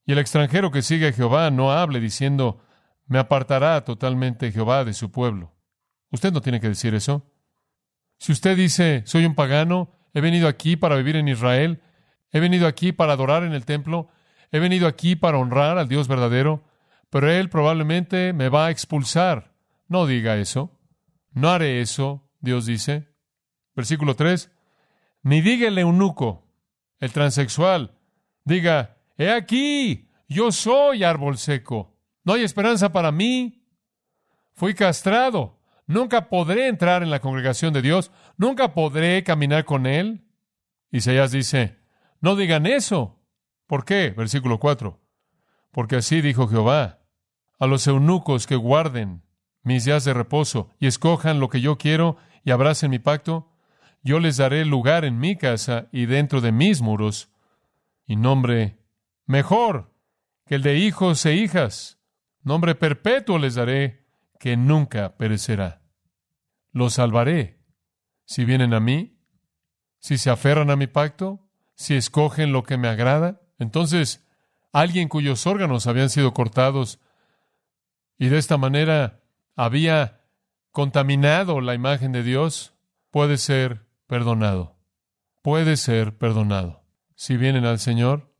Y 0.06 0.12
el 0.12 0.18
extranjero 0.18 0.70
que 0.70 0.80
sigue 0.80 1.08
a 1.08 1.12
Jehová 1.12 1.50
no 1.50 1.72
hable 1.72 2.00
diciendo, 2.00 2.62
me 3.06 3.18
apartará 3.18 3.84
totalmente 3.84 4.50
Jehová 4.50 4.86
de 4.86 4.94
su 4.94 5.10
pueblo. 5.10 5.52
Usted 6.10 6.32
no 6.32 6.40
tiene 6.40 6.58
que 6.58 6.70
decir 6.70 6.94
eso. 6.94 7.30
Si 8.16 8.32
usted 8.32 8.56
dice, 8.56 9.02
soy 9.04 9.26
un 9.26 9.34
pagano, 9.34 9.92
he 10.14 10.22
venido 10.22 10.48
aquí 10.48 10.76
para 10.76 10.96
vivir 10.96 11.16
en 11.16 11.28
Israel, 11.28 11.82
he 12.32 12.40
venido 12.40 12.66
aquí 12.66 12.92
para 12.92 13.12
adorar 13.12 13.44
en 13.44 13.52
el 13.52 13.66
templo, 13.66 14.08
he 14.50 14.58
venido 14.58 14.86
aquí 14.86 15.16
para 15.16 15.36
honrar 15.36 15.76
al 15.76 15.88
Dios 15.88 16.08
verdadero, 16.08 16.64
pero 17.10 17.30
Él 17.30 17.50
probablemente 17.50 18.32
me 18.32 18.48
va 18.48 18.68
a 18.68 18.70
expulsar. 18.70 19.55
No 19.88 20.06
diga 20.06 20.36
eso. 20.36 20.78
No 21.32 21.50
haré 21.50 21.80
eso, 21.80 22.30
Dios 22.40 22.66
dice. 22.66 23.08
Versículo 23.74 24.16
3. 24.16 24.50
Ni 25.22 25.40
diga 25.40 25.68
el 25.68 25.78
eunuco, 25.78 26.46
el 27.00 27.12
transexual, 27.12 27.98
diga, 28.44 28.98
he 29.18 29.30
aquí, 29.30 30.08
yo 30.28 30.52
soy 30.52 31.02
árbol 31.02 31.36
seco 31.36 31.96
no 32.26 32.32
hay 32.32 32.42
esperanza 32.42 32.90
para 32.90 33.12
mí. 33.12 33.62
Fui 34.54 34.74
castrado. 34.74 35.60
Nunca 35.86 36.28
podré 36.28 36.66
entrar 36.66 37.04
en 37.04 37.10
la 37.10 37.20
congregación 37.20 37.72
de 37.72 37.82
Dios. 37.82 38.10
Nunca 38.36 38.74
podré 38.74 39.22
caminar 39.22 39.64
con 39.64 39.86
Él. 39.86 40.26
Isaías 40.90 41.30
dice, 41.30 41.78
no 42.20 42.34
digan 42.34 42.66
eso. 42.66 43.22
¿Por 43.68 43.84
qué? 43.84 44.10
Versículo 44.10 44.58
4. 44.58 45.00
Porque 45.70 45.96
así 45.96 46.20
dijo 46.20 46.48
Jehová, 46.48 46.98
a 47.60 47.66
los 47.68 47.86
eunucos 47.86 48.48
que 48.48 48.56
guarden 48.56 49.22
mis 49.66 49.84
días 49.84 50.04
de 50.04 50.14
reposo 50.14 50.70
y 50.78 50.86
escojan 50.86 51.40
lo 51.40 51.48
que 51.48 51.60
yo 51.60 51.76
quiero 51.76 52.16
y 52.44 52.52
abracen 52.52 52.90
mi 52.90 52.98
pacto, 52.98 53.52
yo 54.02 54.20
les 54.20 54.38
daré 54.38 54.64
lugar 54.64 55.04
en 55.04 55.18
mi 55.18 55.36
casa 55.36 55.88
y 55.92 56.06
dentro 56.06 56.40
de 56.40 56.52
mis 56.52 56.80
muros, 56.80 57.30
y 58.06 58.16
nombre 58.16 58.78
mejor 59.26 59.92
que 60.46 60.54
el 60.54 60.62
de 60.62 60.78
hijos 60.78 61.26
e 61.26 61.34
hijas, 61.34 61.96
Nombre 62.46 62.76
perpetuo 62.76 63.40
les 63.40 63.56
daré 63.56 64.06
que 64.38 64.56
nunca 64.56 65.16
perecerá. 65.16 65.82
Los 66.70 66.94
salvaré 66.94 67.58
si 68.24 68.44
vienen 68.44 68.72
a 68.72 68.78
mí, 68.78 69.18
si 69.98 70.16
se 70.16 70.30
aferran 70.30 70.70
a 70.70 70.76
mi 70.76 70.86
pacto, 70.86 71.40
si 71.74 71.96
escogen 71.96 72.52
lo 72.52 72.62
que 72.62 72.76
me 72.76 72.86
agrada. 72.86 73.40
Entonces, 73.58 74.24
alguien 74.72 75.08
cuyos 75.08 75.44
órganos 75.44 75.88
habían 75.88 76.08
sido 76.08 76.32
cortados 76.34 77.00
y 78.16 78.28
de 78.28 78.38
esta 78.38 78.56
manera 78.58 79.24
había 79.56 80.20
contaminado 80.70 81.60
la 81.60 81.74
imagen 81.74 82.12
de 82.12 82.22
Dios, 82.22 82.74
puede 83.10 83.38
ser 83.38 83.86
perdonado. 84.06 84.76
Puede 85.42 85.76
ser 85.76 86.16
perdonado. 86.16 86.84
Si 87.14 87.36
vienen 87.36 87.64
al 87.64 87.80
Señor, 87.80 88.32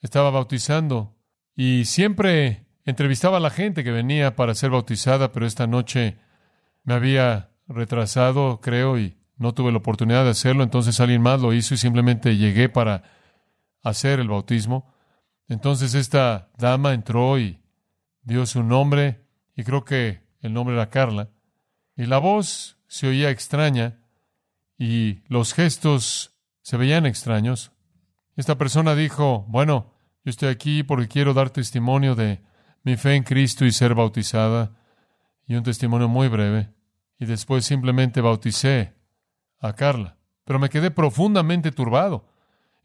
estaba 0.00 0.30
bautizando 0.30 1.16
y 1.54 1.84
siempre 1.84 2.64
Entrevistaba 2.84 3.38
a 3.38 3.40
la 3.40 3.50
gente 3.50 3.82
que 3.82 3.90
venía 3.90 4.36
para 4.36 4.54
ser 4.54 4.70
bautizada, 4.70 5.32
pero 5.32 5.46
esta 5.46 5.66
noche 5.66 6.18
me 6.82 6.92
había 6.92 7.50
retrasado, 7.66 8.60
creo, 8.60 8.98
y 8.98 9.16
no 9.36 9.54
tuve 9.54 9.72
la 9.72 9.78
oportunidad 9.78 10.24
de 10.24 10.30
hacerlo. 10.30 10.62
Entonces 10.62 11.00
alguien 11.00 11.22
más 11.22 11.40
lo 11.40 11.54
hizo 11.54 11.74
y 11.74 11.78
simplemente 11.78 12.36
llegué 12.36 12.68
para 12.68 13.02
hacer 13.82 14.20
el 14.20 14.28
bautismo. 14.28 14.92
Entonces 15.48 15.94
esta 15.94 16.50
dama 16.58 16.92
entró 16.92 17.38
y 17.38 17.62
dio 18.22 18.44
su 18.44 18.62
nombre, 18.62 19.24
y 19.56 19.64
creo 19.64 19.84
que 19.84 20.23
el 20.44 20.52
nombre 20.52 20.74
era 20.74 20.90
Carla, 20.90 21.30
y 21.96 22.04
la 22.04 22.18
voz 22.18 22.76
se 22.86 23.08
oía 23.08 23.30
extraña 23.30 23.98
y 24.76 25.22
los 25.28 25.54
gestos 25.54 26.34
se 26.60 26.76
veían 26.76 27.06
extraños. 27.06 27.72
Esta 28.36 28.58
persona 28.58 28.94
dijo, 28.94 29.46
bueno, 29.48 29.94
yo 30.22 30.30
estoy 30.30 30.50
aquí 30.50 30.82
porque 30.82 31.08
quiero 31.08 31.32
dar 31.32 31.48
testimonio 31.48 32.14
de 32.14 32.42
mi 32.82 32.96
fe 32.96 33.14
en 33.14 33.22
Cristo 33.22 33.64
y 33.64 33.72
ser 33.72 33.94
bautizada, 33.94 34.76
y 35.46 35.54
un 35.54 35.62
testimonio 35.62 36.08
muy 36.08 36.28
breve, 36.28 36.74
y 37.18 37.24
después 37.24 37.64
simplemente 37.64 38.20
bauticé 38.20 38.92
a 39.60 39.72
Carla. 39.72 40.18
Pero 40.44 40.58
me 40.58 40.68
quedé 40.68 40.90
profundamente 40.90 41.72
turbado, 41.72 42.28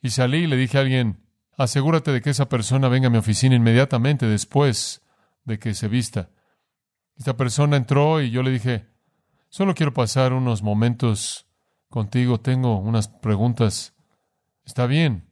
y 0.01 0.12
salí 0.12 0.39
y 0.39 0.48
le 0.48 0.56
dije 0.56 0.78
a 0.78 0.82
alguien, 0.82 1.25
asegúrate 1.58 2.13
de 2.13 2.22
que 2.22 2.30
esa 2.30 2.48
persona 2.48 2.88
venga 2.88 3.08
a 3.08 3.12
mi 3.12 3.18
oficina 3.18 3.56
inmediatamente 3.56 4.28
después 4.28 5.01
de 5.44 5.60
que 5.60 5.74
se 5.74 5.89
vista. 5.89 6.30
Esta 7.19 7.35
persona 7.35 7.75
entró 7.75 8.21
y 8.21 8.31
yo 8.31 8.41
le 8.43 8.49
dije, 8.49 8.88
solo 9.49 9.75
quiero 9.75 9.93
pasar 9.93 10.31
unos 10.31 10.63
momentos 10.63 11.45
contigo, 11.89 12.39
tengo 12.39 12.79
unas 12.79 13.09
preguntas. 13.09 13.93
Está 14.65 14.88
bien, 14.88 15.29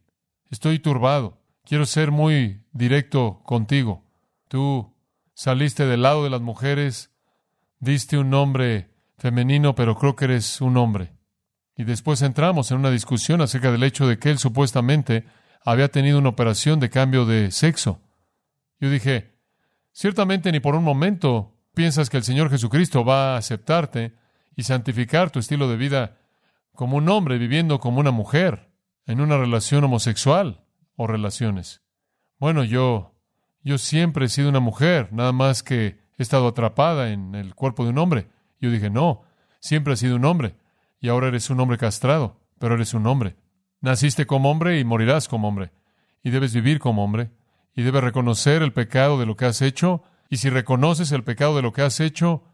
estoy 0.50 0.80
turbado, 0.80 1.40
quiero 1.64 1.86
ser 1.86 2.10
muy 2.10 2.62
directo 2.72 3.40
contigo. 3.42 4.04
Tú 4.48 4.94
saliste 5.32 5.86
del 5.86 6.02
lado 6.02 6.24
de 6.24 6.30
las 6.30 6.42
mujeres, 6.42 7.10
diste 7.80 8.18
un 8.18 8.28
nombre 8.28 8.90
femenino, 9.16 9.74
pero 9.74 9.96
creo 9.96 10.14
que 10.14 10.26
eres 10.26 10.60
un 10.60 10.76
hombre. 10.76 11.14
Y 11.74 11.84
después 11.84 12.20
entramos 12.20 12.70
en 12.70 12.78
una 12.78 12.90
discusión 12.90 13.40
acerca 13.40 13.72
del 13.72 13.82
hecho 13.82 14.06
de 14.06 14.18
que 14.18 14.28
él 14.28 14.38
supuestamente 14.38 15.24
había 15.64 15.88
tenido 15.88 16.18
una 16.18 16.28
operación 16.28 16.80
de 16.80 16.90
cambio 16.90 17.24
de 17.24 17.50
sexo. 17.50 18.02
Yo 18.78 18.90
dije, 18.90 19.38
ciertamente 19.92 20.52
ni 20.52 20.60
por 20.60 20.74
un 20.74 20.84
momento 20.84 21.57
piensas 21.78 22.10
que 22.10 22.16
el 22.16 22.24
Señor 22.24 22.50
Jesucristo 22.50 23.04
va 23.04 23.34
a 23.34 23.36
aceptarte 23.36 24.12
y 24.56 24.64
santificar 24.64 25.30
tu 25.30 25.38
estilo 25.38 25.68
de 25.68 25.76
vida 25.76 26.18
como 26.72 26.96
un 26.96 27.08
hombre 27.08 27.38
viviendo 27.38 27.78
como 27.78 28.00
una 28.00 28.10
mujer 28.10 28.68
en 29.06 29.20
una 29.20 29.36
relación 29.38 29.84
homosexual 29.84 30.64
o 30.96 31.06
relaciones. 31.06 31.80
Bueno, 32.40 32.64
yo 32.64 33.14
yo 33.62 33.78
siempre 33.78 34.26
he 34.26 34.28
sido 34.28 34.48
una 34.48 34.58
mujer, 34.58 35.12
nada 35.12 35.30
más 35.30 35.62
que 35.62 36.00
he 36.18 36.22
estado 36.22 36.48
atrapada 36.48 37.12
en 37.12 37.36
el 37.36 37.54
cuerpo 37.54 37.84
de 37.84 37.90
un 37.90 37.98
hombre. 37.98 38.26
Yo 38.60 38.72
dije, 38.72 38.90
no, 38.90 39.22
siempre 39.60 39.92
has 39.92 40.00
sido 40.00 40.16
un 40.16 40.24
hombre, 40.24 40.56
y 40.98 41.06
ahora 41.10 41.28
eres 41.28 41.48
un 41.48 41.60
hombre 41.60 41.78
castrado, 41.78 42.40
pero 42.58 42.74
eres 42.74 42.92
un 42.92 43.06
hombre. 43.06 43.36
Naciste 43.80 44.26
como 44.26 44.50
hombre 44.50 44.80
y 44.80 44.84
morirás 44.84 45.28
como 45.28 45.46
hombre, 45.46 45.70
y 46.24 46.30
debes 46.30 46.52
vivir 46.52 46.80
como 46.80 47.04
hombre, 47.04 47.30
y 47.72 47.82
debes 47.82 48.02
reconocer 48.02 48.62
el 48.62 48.72
pecado 48.72 49.20
de 49.20 49.26
lo 49.26 49.36
que 49.36 49.44
has 49.44 49.62
hecho, 49.62 50.02
y 50.28 50.38
si 50.38 50.50
reconoces 50.50 51.12
el 51.12 51.24
pecado 51.24 51.56
de 51.56 51.62
lo 51.62 51.72
que 51.72 51.82
has 51.82 52.00
hecho, 52.00 52.44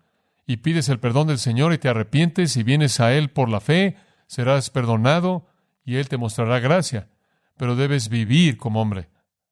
y 0.46 0.58
pides 0.58 0.88
el 0.88 1.00
perdón 1.00 1.28
del 1.28 1.38
Señor 1.38 1.72
y 1.72 1.78
te 1.78 1.88
arrepientes 1.88 2.56
y 2.56 2.62
vienes 2.62 3.00
a 3.00 3.12
Él 3.14 3.30
por 3.30 3.48
la 3.48 3.60
fe, 3.60 3.96
serás 4.26 4.70
perdonado 4.70 5.46
y 5.84 5.96
Él 5.96 6.08
te 6.08 6.18
mostrará 6.18 6.60
gracia. 6.60 7.08
Pero 7.56 7.76
debes 7.76 8.08
vivir 8.08 8.58
como 8.58 8.82
hombre. 8.82 9.08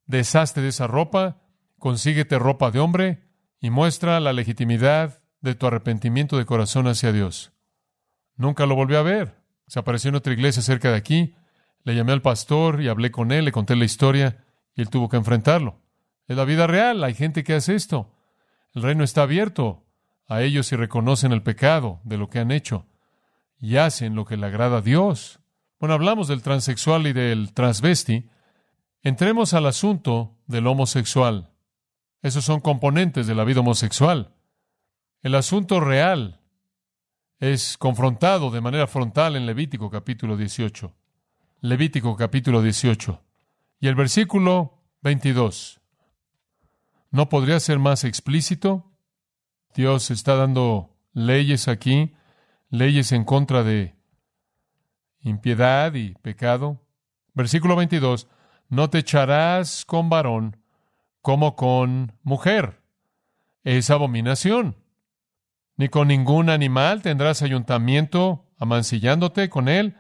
Deshazte 0.07 0.61
de 0.61 0.69
esa 0.69 0.87
ropa 0.87 1.43
consíguete 1.83 2.39
ropa 2.39 2.71
de 2.71 2.79
hombre 2.79 3.25
y 3.61 3.71
muestra 3.71 4.21
la 4.21 4.33
legitimidad 4.33 5.21
de 5.41 5.57
tu 5.57 5.67
arrepentimiento 5.67 6.39
de 6.39 6.47
corazón 6.47 6.87
hacia 6.87 7.11
Dios. 7.11 7.53
Nunca 8.37 8.67
lo 8.67 8.77
volví 8.77 8.95
a 8.95 9.03
ver. 9.03 9.35
Se 9.67 9.81
apareció 9.81 10.11
en 10.11 10.15
otra 10.15 10.33
iglesia 10.33 10.63
cerca 10.63 10.93
de 10.93 10.97
aquí. 10.97 11.35
Le 11.83 11.97
llamé 11.97 12.13
al 12.13 12.23
pastor 12.23 12.81
y 12.81 12.89
hablé 12.89 13.11
con 13.11 13.33
él, 13.33 13.45
le 13.47 13.51
conté 13.51 13.75
la 13.75 13.85
historia 13.85 14.45
y 14.77 14.83
él 14.83 14.91
tuvo 14.91 15.09
que 15.09 15.17
enfrentarlo. 15.17 15.81
Es 16.29 16.37
la 16.37 16.45
vida 16.45 16.69
real, 16.69 17.03
hay 17.03 17.15
gente 17.15 17.43
que 17.43 17.55
hace 17.55 17.75
esto. 17.75 18.12
El 18.75 18.83
reino 18.83 19.05
está 19.05 19.23
abierto 19.23 19.85
a 20.29 20.43
ellos 20.43 20.73
y 20.73 20.77
reconocen 20.77 21.33
el 21.33 21.43
pecado 21.43 22.01
de 22.05 22.17
lo 22.17 22.31
que 22.31 22.39
han 22.39 22.51
hecho 22.51 22.87
y 23.59 23.77
hacen 23.77 24.15
lo 24.15 24.25
que 24.25 24.37
le 24.37 24.47
agrada 24.47 24.79
a 24.79 24.83
Dios. 24.83 25.41
Bueno, 25.79 25.95
hablamos 25.95 26.29
del 26.29 26.43
transexual 26.43 27.07
y 27.07 27.13
del 27.13 27.53
transvesti. 27.53 28.29
Entremos 29.03 29.53
al 29.53 29.67
asunto 29.67 30.39
del 30.47 30.67
homosexual. 30.67 31.51
Esos 32.23 32.45
son 32.45 32.61
componentes 32.61 33.27
de 33.27 33.35
la 33.35 33.45
vida 33.45 33.61
homosexual. 33.61 34.35
El 35.23 35.35
asunto 35.35 35.81
real 35.81 36.41
es 37.41 37.77
confrontado 37.77 38.51
de 38.51 38.61
manera 38.61 38.87
frontal 38.87 39.37
en 39.37 39.45
Levítico 39.45 39.91
capítulo 39.91 40.37
18. 40.37 40.95
Levítico 41.61 42.17
capítulo 42.17 42.63
18. 42.63 43.21
Y 43.81 43.89
el 43.89 43.97
versículo 43.97 44.79
22. 45.03 45.82
¿No 47.13 47.29
podría 47.29 47.61
ser 47.61 47.79
más 47.79 48.05
explícito? 48.05 48.91
Dios 49.75 50.11
está 50.11 50.35
dando 50.35 50.97
leyes 51.13 51.69
aquí, 51.69 52.15
leyes 52.71 53.13
en 53.13 53.25
contra 53.25 53.63
de 53.63 53.95
impiedad 55.21 55.93
y 55.93 56.15
pecado. 56.15 56.81
Versículo 57.35 57.77
22. 57.77 58.29
No 58.71 58.89
te 58.89 58.99
echarás 58.99 59.85
con 59.85 60.09
varón 60.09 60.57
como 61.21 61.55
con 61.55 62.19
mujer. 62.23 62.81
Es 63.63 63.91
abominación. 63.91 64.79
Ni 65.77 65.91
con 65.91 66.09
ningún 66.09 66.49
animal 66.49 67.03
tendrás 67.03 67.43
ayuntamiento 67.43 68.47
amancillándote 68.59 69.51
con 69.51 69.69
él, 69.69 69.99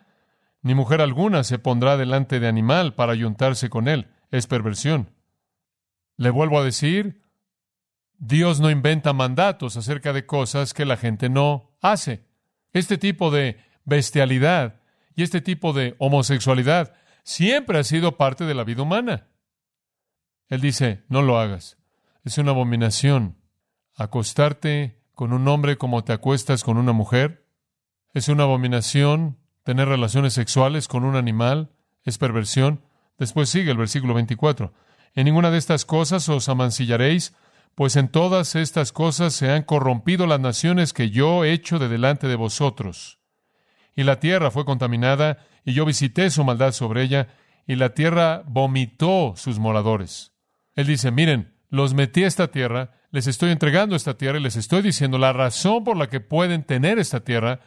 ni 0.62 0.74
mujer 0.74 1.02
alguna 1.02 1.44
se 1.44 1.58
pondrá 1.58 1.98
delante 1.98 2.40
de 2.40 2.48
animal 2.48 2.94
para 2.94 3.12
ayuntarse 3.12 3.68
con 3.68 3.86
él. 3.86 4.08
Es 4.30 4.46
perversión. 4.46 5.10
Le 6.16 6.30
vuelvo 6.30 6.58
a 6.60 6.64
decir, 6.64 7.22
Dios 8.18 8.60
no 8.60 8.70
inventa 8.70 9.12
mandatos 9.12 9.76
acerca 9.76 10.12
de 10.12 10.26
cosas 10.26 10.74
que 10.74 10.84
la 10.84 10.96
gente 10.96 11.28
no 11.28 11.76
hace. 11.80 12.24
Este 12.72 12.98
tipo 12.98 13.30
de 13.30 13.58
bestialidad 13.84 14.80
y 15.14 15.22
este 15.22 15.40
tipo 15.40 15.72
de 15.72 15.96
homosexualidad 15.98 16.94
siempre 17.24 17.78
ha 17.78 17.84
sido 17.84 18.16
parte 18.16 18.44
de 18.44 18.54
la 18.54 18.64
vida 18.64 18.82
humana. 18.82 19.28
Él 20.48 20.60
dice, 20.60 21.04
no 21.08 21.22
lo 21.22 21.38
hagas. 21.38 21.78
Es 22.24 22.38
una 22.38 22.52
abominación 22.52 23.38
acostarte 23.94 25.02
con 25.14 25.32
un 25.32 25.46
hombre 25.48 25.76
como 25.76 26.04
te 26.04 26.12
acuestas 26.12 26.64
con 26.64 26.76
una 26.76 26.92
mujer. 26.92 27.46
Es 28.14 28.28
una 28.28 28.44
abominación 28.44 29.38
tener 29.64 29.88
relaciones 29.88 30.34
sexuales 30.34 30.88
con 30.88 31.04
un 31.04 31.16
animal. 31.16 31.72
Es 32.04 32.18
perversión. 32.18 32.84
Después 33.18 33.48
sigue 33.48 33.70
el 33.70 33.78
versículo 33.78 34.14
24. 34.14 34.72
En 35.14 35.24
ninguna 35.26 35.50
de 35.50 35.58
estas 35.58 35.84
cosas 35.84 36.28
os 36.28 36.48
amancillaréis, 36.48 37.34
pues 37.74 37.96
en 37.96 38.08
todas 38.08 38.54
estas 38.54 38.92
cosas 38.92 39.32
se 39.34 39.50
han 39.50 39.62
corrompido 39.62 40.26
las 40.26 40.40
naciones 40.40 40.92
que 40.92 41.10
yo 41.10 41.44
he 41.44 41.52
hecho 41.52 41.78
de 41.78 41.88
delante 41.88 42.28
de 42.28 42.36
vosotros. 42.36 43.18
Y 43.94 44.04
la 44.04 44.20
tierra 44.20 44.50
fue 44.50 44.64
contaminada, 44.64 45.38
y 45.64 45.74
yo 45.74 45.84
visité 45.84 46.30
su 46.30 46.44
maldad 46.44 46.72
sobre 46.72 47.02
ella, 47.02 47.28
y 47.66 47.76
la 47.76 47.90
tierra 47.90 48.42
vomitó 48.46 49.34
sus 49.36 49.58
moradores. 49.58 50.32
Él 50.74 50.86
dice, 50.86 51.10
miren, 51.10 51.54
los 51.68 51.94
metí 51.94 52.24
a 52.24 52.26
esta 52.26 52.48
tierra, 52.48 52.92
les 53.10 53.26
estoy 53.26 53.50
entregando 53.50 53.94
esta 53.94 54.14
tierra 54.14 54.38
y 54.38 54.42
les 54.42 54.56
estoy 54.56 54.82
diciendo, 54.82 55.18
la 55.18 55.32
razón 55.32 55.84
por 55.84 55.96
la 55.96 56.08
que 56.08 56.20
pueden 56.20 56.64
tener 56.64 56.98
esta 56.98 57.20
tierra 57.20 57.60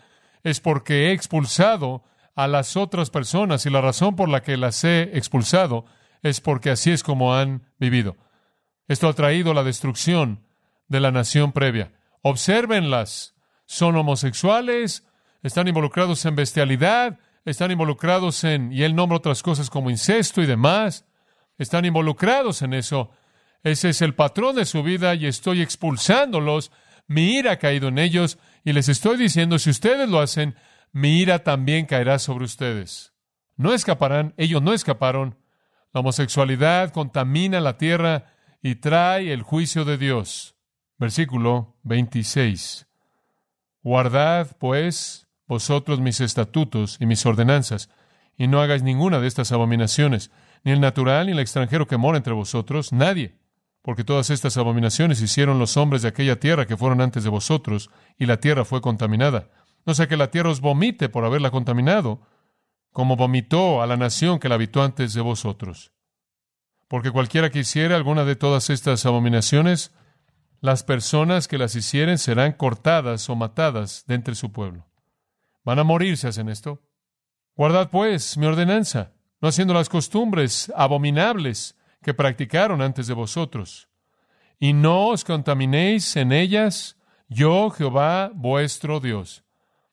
es 0.44 0.60
porque 0.60 1.08
he 1.08 1.12
expulsado 1.12 2.04
a 2.36 2.48
las 2.48 2.76
otras 2.76 3.10
personas 3.10 3.66
y 3.66 3.70
la 3.70 3.82
razón 3.82 4.16
por 4.16 4.28
la 4.28 4.42
que 4.42 4.58
las 4.58 4.84
he 4.84 5.18
expulsado 5.18 5.86
es 6.26 6.42
porque 6.42 6.72
así 6.72 6.90
es 6.90 7.04
como 7.04 7.36
han 7.36 7.72
vivido. 7.78 8.18
Esto 8.88 9.08
ha 9.08 9.14
traído 9.14 9.54
la 9.54 9.64
destrucción 9.64 10.44
de 10.88 11.00
la 11.00 11.12
nación 11.12 11.52
previa. 11.52 11.94
Obsérvenlas. 12.24 13.36
Son 13.68 13.96
homosexuales, 13.96 15.08
están 15.44 15.68
involucrados 15.68 16.26
en 16.26 16.36
bestialidad, 16.36 17.20
están 17.46 17.72
involucrados 17.72 18.44
en, 18.44 18.72
y 18.72 18.84
él 18.84 18.96
nombra 18.96 19.18
otras 19.18 19.44
cosas 19.44 19.70
como 19.70 19.90
incesto 19.90 20.42
y 20.42 20.46
demás, 20.46 21.06
están 21.58 21.86
involucrados 21.86 22.62
en 22.62 22.74
eso. 22.74 23.12
Ese 23.64 23.90
es 23.90 24.02
el 24.02 24.14
patrón 24.16 24.56
de 24.56 24.66
su 24.66 24.82
vida 24.82 25.16
y 25.16 25.26
estoy 25.28 25.62
expulsándolos. 25.62 26.72
Mi 27.08 27.36
ira 27.36 27.54
ha 27.54 27.60
caído 27.60 27.88
en 27.88 27.98
ellos 28.00 28.38
y 28.64 28.74
les 28.74 28.90
estoy 28.90 29.18
diciendo, 29.18 29.58
si 29.58 29.72
ustedes 29.72 30.10
lo 30.10 30.20
hacen, 30.20 30.56
mi 30.92 31.20
ira 31.20 31.44
también 31.44 31.86
caerá 31.86 32.18
sobre 32.18 32.46
ustedes. 32.46 33.14
No 33.58 33.74
escaparán, 33.74 34.34
ellos 34.38 34.62
no 34.62 34.74
escaparon, 34.74 35.38
la 35.96 36.02
homosexualidad 36.02 36.92
contamina 36.92 37.62
la 37.62 37.78
tierra 37.78 38.26
y 38.62 38.76
trae 38.76 39.32
el 39.32 39.44
juicio 39.44 39.86
de 39.86 39.98
Dios. 39.98 40.58
Versículo 40.98 41.78
26. 41.84 42.86
Guardad, 43.82 44.58
pues, 44.60 45.30
vosotros 45.48 46.02
mis 46.02 46.20
estatutos 46.20 46.98
y 47.00 47.06
mis 47.06 47.26
ordenanzas, 47.26 47.90
y 48.38 48.48
no 48.48 48.60
hagáis 48.60 48.84
ninguna 48.84 49.22
de 49.22 49.28
estas 49.28 49.54
abominaciones, 49.54 50.32
ni 50.66 50.74
el 50.74 50.82
natural 50.82 51.28
ni 51.28 51.32
el 51.32 51.40
extranjero 51.40 51.88
que 51.88 51.96
mora 51.96 52.18
entre 52.18 52.34
vosotros, 52.34 52.92
nadie, 52.92 53.38
porque 53.82 54.04
todas 54.04 54.30
estas 54.32 54.58
abominaciones 54.58 55.22
hicieron 55.22 55.60
los 55.60 55.78
hombres 55.78 56.02
de 56.02 56.10
aquella 56.10 56.42
tierra 56.42 56.68
que 56.68 56.76
fueron 56.76 57.00
antes 57.00 57.24
de 57.24 57.30
vosotros, 57.30 57.90
y 58.18 58.26
la 58.26 58.42
tierra 58.42 58.66
fue 58.66 58.82
contaminada. 58.82 59.48
No 59.86 59.94
sea 59.94 60.08
que 60.08 60.18
la 60.18 60.30
tierra 60.30 60.50
os 60.50 60.60
vomite 60.60 61.08
por 61.08 61.24
haberla 61.24 61.52
contaminado, 61.52 62.20
como 62.96 63.18
vomitó 63.18 63.82
a 63.82 63.88
la 63.88 63.98
nación 63.98 64.40
que 64.40 64.48
la 64.48 64.56
habitó 64.56 64.82
antes 64.82 65.14
de 65.14 65.20
vosotros. 65.20 65.92
Porque 66.88 67.12
cualquiera 67.12 67.50
que 67.50 67.60
hiciera 67.60 67.98
alguna 67.98 68.24
de 68.24 68.38
todas 68.38 68.70
estas 68.70 69.06
abominaciones, 69.06 69.94
las 70.62 70.84
personas 70.84 71.50
que 71.50 71.58
las 71.58 71.76
hicieren 71.76 72.18
serán 72.18 72.54
cortadas 72.54 73.30
o 73.30 73.36
matadas 73.36 74.06
de 74.08 74.16
entre 74.16 74.34
su 74.34 74.54
pueblo. 74.54 74.88
Van 75.66 75.78
a 75.78 75.84
morir 75.84 76.16
si 76.16 76.28
hacen 76.28 76.48
esto. 76.48 76.84
Guardad 77.58 77.90
pues 77.90 78.38
mi 78.38 78.46
ordenanza, 78.46 79.12
no 79.42 79.50
haciendo 79.50 79.74
las 79.74 79.90
costumbres 79.90 80.72
abominables 80.74 81.76
que 82.02 82.14
practicaron 82.14 82.82
antes 82.82 83.08
de 83.08 83.14
vosotros. 83.14 83.90
Y 84.58 84.72
no 84.72 85.08
os 85.08 85.26
contaminéis 85.26 86.16
en 86.16 86.32
ellas, 86.32 86.96
yo 87.28 87.72
Jehová 87.72 88.32
vuestro 88.34 89.02
Dios. 89.02 89.44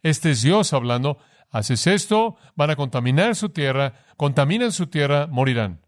Este 0.04 0.30
es 0.30 0.42
Dios 0.42 0.72
hablando, 0.72 1.18
Haces 1.52 1.86
esto, 1.86 2.36
van 2.56 2.70
a 2.70 2.76
contaminar 2.76 3.36
su 3.36 3.50
tierra, 3.50 3.94
contaminan 4.16 4.72
su 4.72 4.86
tierra, 4.86 5.26
morirán. 5.26 5.82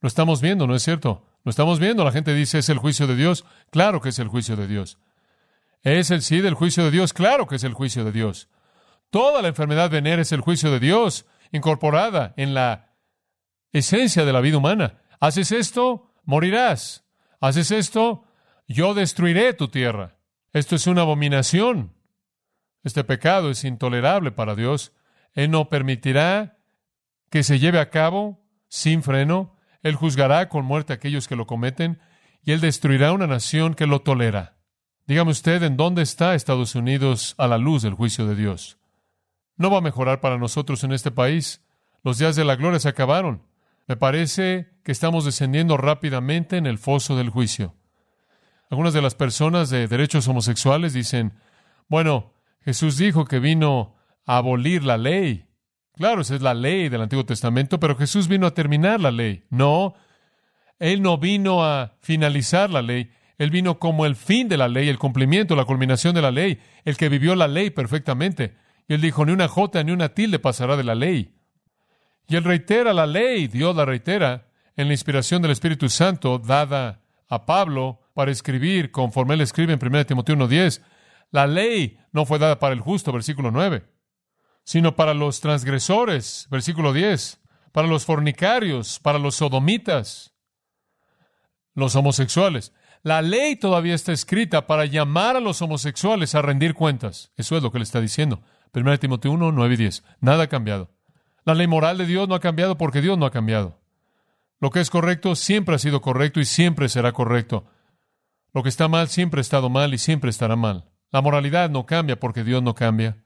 Lo 0.00 0.08
estamos 0.08 0.42
viendo, 0.42 0.66
¿no 0.66 0.74
es 0.74 0.82
cierto? 0.82 1.24
Lo 1.44 1.50
estamos 1.50 1.78
viendo. 1.78 2.04
La 2.04 2.12
gente 2.12 2.34
dice, 2.34 2.58
¿es 2.58 2.68
el 2.68 2.78
juicio 2.78 3.06
de 3.06 3.14
Dios? 3.14 3.44
Claro 3.70 4.00
que 4.00 4.08
es 4.08 4.18
el 4.18 4.28
juicio 4.28 4.56
de 4.56 4.66
Dios. 4.66 4.98
¿Es 5.82 6.10
el 6.10 6.22
sí 6.22 6.40
del 6.40 6.54
juicio 6.54 6.84
de 6.84 6.90
Dios? 6.90 7.12
Claro 7.12 7.46
que 7.46 7.56
es 7.56 7.64
el 7.64 7.72
juicio 7.72 8.04
de 8.04 8.10
Dios. 8.10 8.48
Toda 9.10 9.40
la 9.40 9.48
enfermedad 9.48 9.90
venera 9.90 10.22
es 10.22 10.32
el 10.32 10.40
juicio 10.40 10.72
de 10.72 10.80
Dios, 10.80 11.24
incorporada 11.52 12.34
en 12.36 12.52
la 12.52 12.96
esencia 13.72 14.24
de 14.24 14.32
la 14.32 14.40
vida 14.40 14.58
humana. 14.58 15.02
Haces 15.20 15.52
esto, 15.52 16.10
morirás. 16.24 17.04
Haces 17.40 17.70
esto, 17.70 18.24
yo 18.66 18.92
destruiré 18.92 19.54
tu 19.54 19.68
tierra. 19.68 20.16
Esto 20.52 20.74
es 20.74 20.86
una 20.88 21.02
abominación. 21.02 21.93
Este 22.84 23.02
pecado 23.02 23.50
es 23.50 23.64
intolerable 23.64 24.30
para 24.30 24.54
Dios. 24.54 24.92
Él 25.34 25.50
no 25.50 25.68
permitirá 25.68 26.58
que 27.30 27.42
se 27.42 27.58
lleve 27.58 27.80
a 27.80 27.90
cabo 27.90 28.46
sin 28.68 29.02
freno. 29.02 29.56
Él 29.82 29.96
juzgará 29.96 30.48
con 30.48 30.64
muerte 30.64 30.92
a 30.92 30.96
aquellos 30.96 31.26
que 31.26 31.36
lo 31.36 31.46
cometen 31.46 31.98
y 32.44 32.52
Él 32.52 32.60
destruirá 32.60 33.12
una 33.12 33.26
nación 33.26 33.74
que 33.74 33.86
lo 33.86 34.02
tolera. 34.02 34.56
Dígame 35.06 35.30
usted 35.30 35.62
en 35.62 35.76
dónde 35.76 36.02
está 36.02 36.34
Estados 36.34 36.74
Unidos 36.74 37.34
a 37.38 37.46
la 37.46 37.58
luz 37.58 37.82
del 37.82 37.94
juicio 37.94 38.26
de 38.26 38.36
Dios. 38.36 38.78
No 39.56 39.70
va 39.70 39.78
a 39.78 39.82
mejorar 39.82 40.20
para 40.20 40.38
nosotros 40.38 40.84
en 40.84 40.92
este 40.92 41.10
país. 41.10 41.62
Los 42.02 42.18
días 42.18 42.36
de 42.36 42.44
la 42.44 42.56
gloria 42.56 42.80
se 42.80 42.88
acabaron. 42.88 43.42
Me 43.86 43.96
parece 43.96 44.70
que 44.82 44.92
estamos 44.92 45.24
descendiendo 45.24 45.76
rápidamente 45.76 46.56
en 46.56 46.66
el 46.66 46.78
foso 46.78 47.16
del 47.16 47.30
juicio. 47.30 47.74
Algunas 48.70 48.92
de 48.92 49.02
las 49.02 49.14
personas 49.14 49.70
de 49.70 49.88
derechos 49.88 50.26
homosexuales 50.26 50.92
dicen, 50.92 51.34
bueno, 51.88 52.33
Jesús 52.64 52.96
dijo 52.96 53.24
que 53.24 53.38
vino 53.38 53.94
a 54.24 54.38
abolir 54.38 54.84
la 54.84 54.96
ley. 54.96 55.46
Claro, 55.94 56.22
esa 56.22 56.34
es 56.34 56.42
la 56.42 56.54
ley 56.54 56.88
del 56.88 57.02
Antiguo 57.02 57.24
Testamento, 57.24 57.78
pero 57.78 57.96
Jesús 57.96 58.26
vino 58.26 58.46
a 58.46 58.54
terminar 58.54 59.00
la 59.00 59.10
ley. 59.10 59.44
No, 59.50 59.94
Él 60.78 61.02
no 61.02 61.18
vino 61.18 61.64
a 61.64 61.96
finalizar 62.00 62.70
la 62.70 62.82
ley. 62.82 63.10
Él 63.38 63.50
vino 63.50 63.78
como 63.78 64.06
el 64.06 64.16
fin 64.16 64.48
de 64.48 64.56
la 64.56 64.68
ley, 64.68 64.88
el 64.88 64.98
cumplimiento, 64.98 65.56
la 65.56 65.64
culminación 65.64 66.14
de 66.14 66.22
la 66.22 66.30
ley, 66.30 66.58
el 66.84 66.96
que 66.96 67.08
vivió 67.08 67.34
la 67.34 67.48
ley 67.48 67.70
perfectamente. 67.70 68.56
Y 68.88 68.94
Él 68.94 69.00
dijo, 69.00 69.24
ni 69.24 69.32
una 69.32 69.48
jota 69.48 69.82
ni 69.82 69.92
una 69.92 70.10
tilde 70.10 70.38
pasará 70.38 70.76
de 70.76 70.84
la 70.84 70.94
ley. 70.94 71.34
Y 72.26 72.36
Él 72.36 72.44
reitera 72.44 72.92
la 72.92 73.06
ley, 73.06 73.48
Dios 73.48 73.76
la 73.76 73.84
reitera, 73.84 74.48
en 74.76 74.88
la 74.88 74.94
inspiración 74.94 75.42
del 75.42 75.50
Espíritu 75.52 75.88
Santo 75.88 76.38
dada 76.38 77.02
a 77.28 77.46
Pablo 77.46 78.00
para 78.14 78.30
escribir 78.30 78.90
conforme 78.90 79.34
Él 79.34 79.42
escribe 79.42 79.72
en 79.72 79.80
1 79.80 80.06
Timoteo 80.06 80.36
1.10, 80.36 80.80
la 81.34 81.48
ley 81.48 81.98
no 82.12 82.26
fue 82.26 82.38
dada 82.38 82.60
para 82.60 82.74
el 82.74 82.80
justo, 82.80 83.10
versículo 83.10 83.50
9. 83.50 83.84
sino 84.62 84.94
para 84.94 85.14
los 85.14 85.40
transgresores, 85.40 86.46
versículo 86.48 86.92
10, 86.92 87.40
para 87.72 87.88
los 87.88 88.04
fornicarios, 88.04 89.00
para 89.00 89.18
los 89.18 89.34
sodomitas, 89.34 90.32
los 91.74 91.96
homosexuales. 91.96 92.72
La 93.02 93.20
ley 93.20 93.56
todavía 93.56 93.96
está 93.96 94.12
escrita 94.12 94.68
para 94.68 94.84
llamar 94.84 95.34
a 95.34 95.40
los 95.40 95.60
homosexuales 95.60 96.36
a 96.36 96.40
rendir 96.40 96.72
cuentas. 96.72 97.32
Eso 97.36 97.56
es 97.56 97.64
lo 97.64 97.72
que 97.72 97.78
le 97.78 97.84
está 97.84 98.00
diciendo. 98.00 98.40
1 98.72 98.98
Timoteo 99.00 99.32
1, 99.32 99.50
9 99.50 99.74
y 99.74 99.76
10. 99.76 100.04
Nada 100.20 100.44
ha 100.44 100.48
cambiado. 100.48 100.92
La 101.44 101.54
ley 101.54 101.66
moral 101.66 101.98
de 101.98 102.06
Dios 102.06 102.28
no 102.28 102.36
ha 102.36 102.40
cambiado 102.40 102.78
porque 102.78 103.02
Dios 103.02 103.18
no 103.18 103.26
ha 103.26 103.32
cambiado. 103.32 103.80
Lo 104.60 104.70
que 104.70 104.78
es 104.78 104.88
correcto 104.88 105.34
siempre 105.34 105.74
ha 105.74 105.80
sido 105.80 106.00
correcto 106.00 106.38
y 106.38 106.44
siempre 106.44 106.88
será 106.88 107.10
correcto. 107.10 107.66
Lo 108.52 108.62
que 108.62 108.68
está 108.68 108.86
mal 108.86 109.08
siempre 109.08 109.40
ha 109.40 109.42
estado 109.42 109.68
mal 109.68 109.92
y 109.92 109.98
siempre 109.98 110.30
estará 110.30 110.54
mal. 110.54 110.93
La 111.14 111.22
moralidad 111.22 111.70
no 111.70 111.86
cambia 111.86 112.18
porque 112.18 112.42
Dios 112.42 112.60
no 112.60 112.74
cambia. 112.74 113.22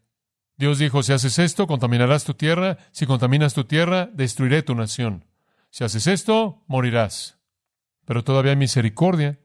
Dios 0.58 0.78
dijo, 0.78 1.02
si 1.02 1.14
haces 1.14 1.38
esto, 1.38 1.66
contaminarás 1.66 2.22
tu 2.22 2.34
tierra. 2.34 2.76
Si 2.90 3.06
contaminas 3.06 3.54
tu 3.54 3.64
tierra, 3.64 4.10
destruiré 4.12 4.62
tu 4.62 4.74
nación. 4.74 5.24
Si 5.70 5.84
haces 5.84 6.06
esto, 6.06 6.62
morirás. 6.66 7.38
Pero 8.04 8.22
todavía 8.24 8.50
hay 8.50 8.58
misericordia 8.58 9.38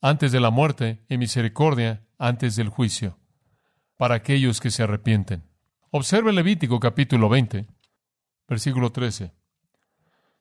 antes 0.00 0.30
de 0.30 0.38
la 0.38 0.50
muerte 0.50 1.04
y 1.08 1.18
misericordia 1.18 2.06
antes 2.18 2.54
del 2.54 2.68
juicio 2.68 3.18
para 3.96 4.14
aquellos 4.14 4.60
que 4.60 4.70
se 4.70 4.84
arrepienten. 4.84 5.42
Observe 5.90 6.32
Levítico 6.32 6.78
capítulo 6.78 7.28
20, 7.28 7.66
versículo 8.46 8.92
13. 8.92 9.34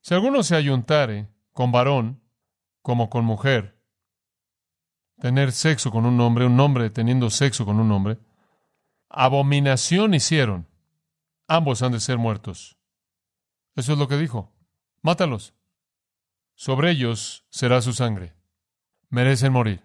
Si 0.02 0.14
alguno 0.14 0.44
se 0.44 0.56
ayuntare 0.56 1.28
con 1.54 1.72
varón 1.72 2.22
como 2.84 3.10
con 3.10 3.26
mujer, 3.26 3.79
tener 5.20 5.52
sexo 5.52 5.92
con 5.92 6.06
un 6.06 6.20
hombre, 6.22 6.46
un 6.46 6.60
hombre 6.60 6.90
teniendo 6.90 7.30
sexo 7.30 7.66
con 7.66 7.80
un 7.80 7.92
hombre, 7.92 8.18
abominación 9.10 10.14
hicieron, 10.14 10.68
ambos 11.48 11.82
han 11.82 11.92
de 11.92 12.00
ser 12.00 12.18
muertos. 12.18 12.78
Eso 13.76 13.94
es 13.94 14.00
lo 14.00 14.08
que 14.08 14.18
dijo. 14.18 14.54
Mátalos. 15.02 15.54
Sobre 16.56 16.92
ellos 16.92 17.46
será 17.50 17.82
su 17.82 17.94
sangre. 17.94 18.36
Merecen 19.10 19.54
morir. 19.54 19.84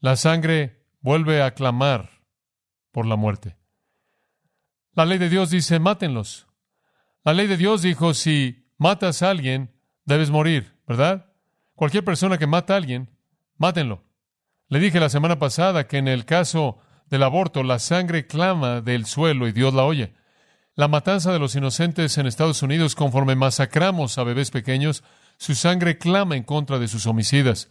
La 0.00 0.16
sangre 0.16 0.84
vuelve 1.00 1.42
a 1.42 1.54
clamar 1.54 2.22
por 2.92 3.06
la 3.06 3.16
muerte. 3.16 3.56
La 4.92 5.04
ley 5.04 5.18
de 5.18 5.28
Dios 5.28 5.50
dice, 5.50 5.78
mátenlos. 5.78 6.46
La 7.24 7.32
ley 7.34 7.46
de 7.46 7.56
Dios 7.56 7.82
dijo, 7.82 8.14
si 8.14 8.70
matas 8.78 9.22
a 9.22 9.30
alguien, 9.30 9.74
debes 10.04 10.30
morir, 10.30 10.78
¿verdad? 10.86 11.32
Cualquier 11.74 12.04
persona 12.04 12.38
que 12.38 12.46
mata 12.46 12.74
a 12.74 12.76
alguien, 12.76 13.10
mátenlo. 13.56 14.05
Le 14.68 14.80
dije 14.80 14.98
la 14.98 15.08
semana 15.08 15.38
pasada 15.38 15.86
que 15.86 15.98
en 15.98 16.08
el 16.08 16.24
caso 16.24 16.78
del 17.08 17.22
aborto, 17.22 17.62
la 17.62 17.78
sangre 17.78 18.26
clama 18.26 18.80
del 18.80 19.06
suelo 19.06 19.46
y 19.46 19.52
Dios 19.52 19.72
la 19.72 19.84
oye. 19.84 20.14
La 20.74 20.88
matanza 20.88 21.32
de 21.32 21.38
los 21.38 21.54
inocentes 21.54 22.18
en 22.18 22.26
Estados 22.26 22.62
Unidos, 22.62 22.96
conforme 22.96 23.36
masacramos 23.36 24.18
a 24.18 24.24
bebés 24.24 24.50
pequeños, 24.50 25.04
su 25.38 25.54
sangre 25.54 25.98
clama 25.98 26.36
en 26.36 26.42
contra 26.42 26.78
de 26.78 26.88
sus 26.88 27.06
homicidas. 27.06 27.70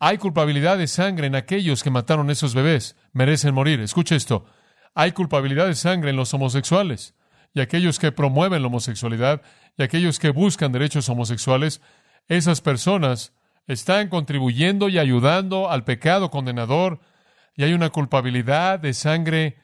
Hay 0.00 0.18
culpabilidad 0.18 0.76
de 0.76 0.88
sangre 0.88 1.28
en 1.28 1.36
aquellos 1.36 1.82
que 1.82 1.90
mataron 1.90 2.28
a 2.28 2.32
esos 2.32 2.54
bebés. 2.54 2.96
Merecen 3.12 3.54
morir. 3.54 3.80
Escuche 3.80 4.16
esto. 4.16 4.44
Hay 4.94 5.12
culpabilidad 5.12 5.66
de 5.66 5.74
sangre 5.74 6.10
en 6.10 6.16
los 6.16 6.34
homosexuales 6.34 7.14
y 7.54 7.60
aquellos 7.60 7.98
que 7.98 8.12
promueven 8.12 8.60
la 8.60 8.68
homosexualidad 8.68 9.40
y 9.78 9.82
aquellos 9.84 10.18
que 10.18 10.30
buscan 10.30 10.72
derechos 10.72 11.08
homosexuales. 11.08 11.80
Esas 12.28 12.60
personas 12.60 13.32
están 13.66 14.08
contribuyendo 14.08 14.88
y 14.88 14.98
ayudando 14.98 15.70
al 15.70 15.84
pecado 15.84 16.30
condenador 16.30 17.00
y 17.56 17.64
hay 17.64 17.72
una 17.72 17.90
culpabilidad 17.90 18.78
de 18.78 18.94
sangre 18.94 19.58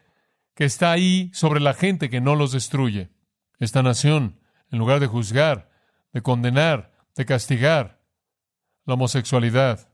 que 0.55 0.65
está 0.65 0.93
ahí 0.93 1.31
sobre 1.33 1.61
la 1.61 1.75
gente 1.75 2.11
que 2.11 2.21
no 2.21 2.37
los 2.37 2.53
destruye. 2.53 3.11
Esta 3.59 3.83
nación, 3.83 4.41
en 4.71 4.79
lugar 4.79 5.01
de 5.01 5.07
juzgar, 5.07 5.71
de 6.13 6.23
condenar, 6.23 6.93
de 7.17 7.27
castigar 7.27 8.01
la 8.85 8.95
homosexualidad, 8.95 9.93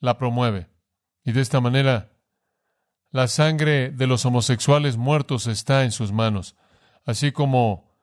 la 0.00 0.18
promueve. 0.18 0.68
Y 1.24 1.32
de 1.32 1.40
esta 1.40 1.60
manera, 1.60 2.12
la 3.10 3.28
sangre 3.28 3.90
de 3.90 4.06
los 4.06 4.24
homosexuales 4.26 4.96
muertos 4.96 5.46
está 5.46 5.84
en 5.84 5.92
sus 5.92 6.12
manos, 6.12 6.56
así 7.04 7.32
como 7.32 7.96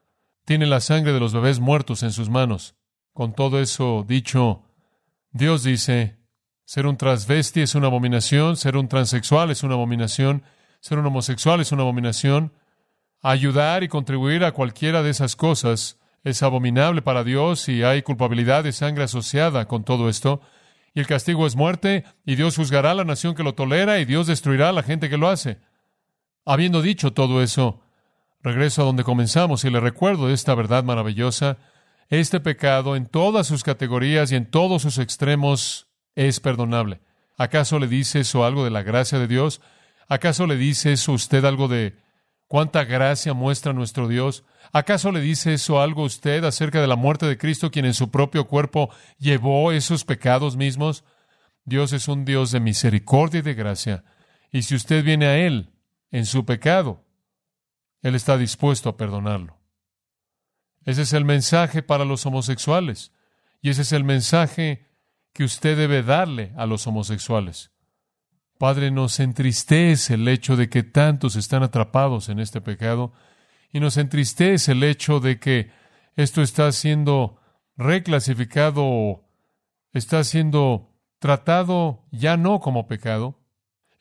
tiene 0.46 0.66
la 0.66 0.80
sangre 0.80 1.14
de 1.14 1.20
los 1.20 1.34
bebés 1.34 1.60
muertos 1.60 2.04
en 2.04 2.12
sus 2.12 2.30
manos. 2.30 2.76
Con 3.14 3.34
todo 3.34 3.60
eso 3.60 4.06
dicho, 4.08 4.64
Dios 5.32 5.64
dice, 5.64 6.18
ser 6.66 6.86
un 6.86 6.98
transvesti 6.98 7.62
es 7.62 7.76
una 7.76 7.88
abominación, 7.88 8.58
ser 8.58 8.78
un 8.78 8.88
transexual 8.88 9.50
es 9.52 9.64
una 9.64 9.76
abominación, 9.76 10.44
ser 10.82 11.00
un 11.00 11.06
homosexual 11.06 11.62
es 11.62 11.72
una 11.72 11.84
abominación. 11.84 12.54
Ayudar 13.22 13.84
y 13.84 13.88
contribuir 13.88 14.44
a 14.44 14.52
cualquiera 14.52 15.04
de 15.04 15.12
esas 15.12 15.36
cosas 15.36 16.00
es 16.24 16.44
abominable 16.44 17.02
para 17.02 17.24
Dios 17.24 17.70
y 17.70 17.84
hay 17.84 18.02
culpabilidad 18.02 18.64
de 18.64 18.74
sangre 18.74 19.04
asociada 19.04 19.68
con 19.68 19.84
todo 19.84 20.10
esto. 20.10 20.42
Y 20.94 21.00
el 21.00 21.08
castigo 21.08 21.48
es 21.48 21.56
muerte, 21.56 22.04
y 22.26 22.36
Dios 22.36 22.58
juzgará 22.58 22.92
a 22.92 22.96
la 22.96 23.06
nación 23.06 23.34
que 23.34 23.44
lo 23.44 23.56
tolera, 23.56 24.00
y 24.00 24.06
Dios 24.06 24.28
destruirá 24.28 24.70
a 24.70 24.74
la 24.74 24.84
gente 24.84 25.10
que 25.10 25.18
lo 25.18 25.30
hace. 25.30 25.60
Habiendo 26.46 26.82
dicho 26.82 27.14
todo 27.14 27.42
eso, 27.42 27.82
regreso 28.42 28.82
a 28.82 28.86
donde 28.86 29.06
comenzamos 29.06 29.64
y 29.64 29.70
le 29.70 29.80
recuerdo 29.80 30.30
esta 30.30 30.54
verdad 30.54 30.84
maravillosa. 30.84 31.58
Este 32.12 32.42
pecado 32.42 32.98
en 32.98 33.06
todas 33.06 33.48
sus 33.48 33.64
categorías 33.64 34.34
y 34.34 34.36
en 34.36 34.46
todos 34.46 34.82
sus 34.82 34.98
extremos 34.98 35.88
es 36.14 36.42
perdonable. 36.42 37.00
¿Acaso 37.38 37.80
le 37.80 37.88
dice 37.88 38.20
eso 38.20 38.44
algo 38.44 38.66
de 38.66 38.70
la 38.70 38.84
gracia 38.84 39.18
de 39.18 39.30
Dios? 39.30 39.62
¿Acaso 40.10 40.46
le 40.46 40.58
dice 40.58 40.92
eso 40.92 41.14
usted 41.14 41.46
algo 41.46 41.70
de 41.70 41.96
cuánta 42.48 42.84
gracia 42.84 43.34
muestra 43.34 43.72
nuestro 43.72 44.10
Dios? 44.10 44.44
¿Acaso 44.74 45.14
le 45.14 45.22
dice 45.22 45.54
eso 45.54 45.80
algo 45.80 46.04
usted 46.04 46.44
acerca 46.44 46.82
de 46.82 46.88
la 46.88 46.98
muerte 46.98 47.28
de 47.28 47.38
Cristo, 47.38 47.72
quien 47.72 47.86
en 47.86 47.94
su 47.94 48.12
propio 48.12 48.46
cuerpo 48.46 48.90
llevó 49.18 49.72
esos 49.72 50.04
pecados 50.04 50.58
mismos? 50.58 51.06
Dios 51.64 51.94
es 51.94 52.10
un 52.10 52.26
Dios 52.26 52.52
de 52.52 52.60
misericordia 52.60 53.40
y 53.40 53.44
de 53.44 53.54
gracia. 53.54 54.04
Y 54.52 54.64
si 54.64 54.76
usted 54.76 55.06
viene 55.06 55.28
a 55.28 55.38
Él 55.38 55.70
en 56.12 56.26
su 56.26 56.44
pecado, 56.44 57.06
Él 58.02 58.16
está 58.16 58.38
dispuesto 58.38 58.90
a 58.90 58.98
perdonarlo. 58.98 59.61
Ese 60.86 61.04
es 61.04 61.14
el 61.14 61.26
mensaje 61.26 61.84
para 61.84 62.06
los 62.06 62.26
homosexuales. 62.26 63.12
Y 63.62 63.70
ese 63.70 63.84
es 63.84 63.92
el 63.92 64.04
mensaje 64.04 64.88
que 65.34 65.44
usted 65.44 65.78
debe 65.78 66.04
darle 66.04 66.54
a 66.58 66.66
los 66.66 66.88
homosexuales. 66.88 67.72
Padre, 68.58 68.92
nos 68.92 69.20
entristece 69.20 70.16
el 70.16 70.28
hecho 70.28 70.56
de 70.56 70.70
que 70.70 70.84
tantos 70.84 71.36
están 71.36 71.64
atrapados 71.64 72.30
en 72.30 72.40
este 72.40 72.62
pecado 72.62 73.14
y 73.72 73.80
nos 73.80 73.98
entristece 73.98 74.74
el 74.74 74.84
hecho 74.84 75.20
de 75.20 75.40
que 75.40 75.72
esto 76.16 76.42
está 76.42 76.72
siendo 76.72 77.40
reclasificado 77.78 79.24
está 79.94 80.24
siendo 80.24 80.94
tratado 81.20 82.06
ya 82.12 82.38
no 82.38 82.60
como 82.60 82.88
pecado 82.88 83.40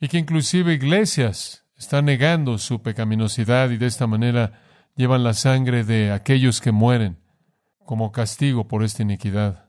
y 0.00 0.08
que 0.08 0.18
inclusive 0.18 0.74
iglesias 0.74 1.64
están 1.76 2.06
negando 2.06 2.58
su 2.58 2.82
pecaminosidad 2.82 3.70
y 3.70 3.76
de 3.76 3.86
esta 3.86 4.06
manera 4.06 4.62
llevan 4.96 5.24
la 5.24 5.35
sangre 5.35 5.85
de 5.85 6.12
aquellos 6.12 6.61
que 6.61 6.72
mueren 6.72 7.18
como 7.85 8.12
castigo 8.12 8.68
por 8.68 8.85
esta 8.85 9.03
iniquidad. 9.03 9.68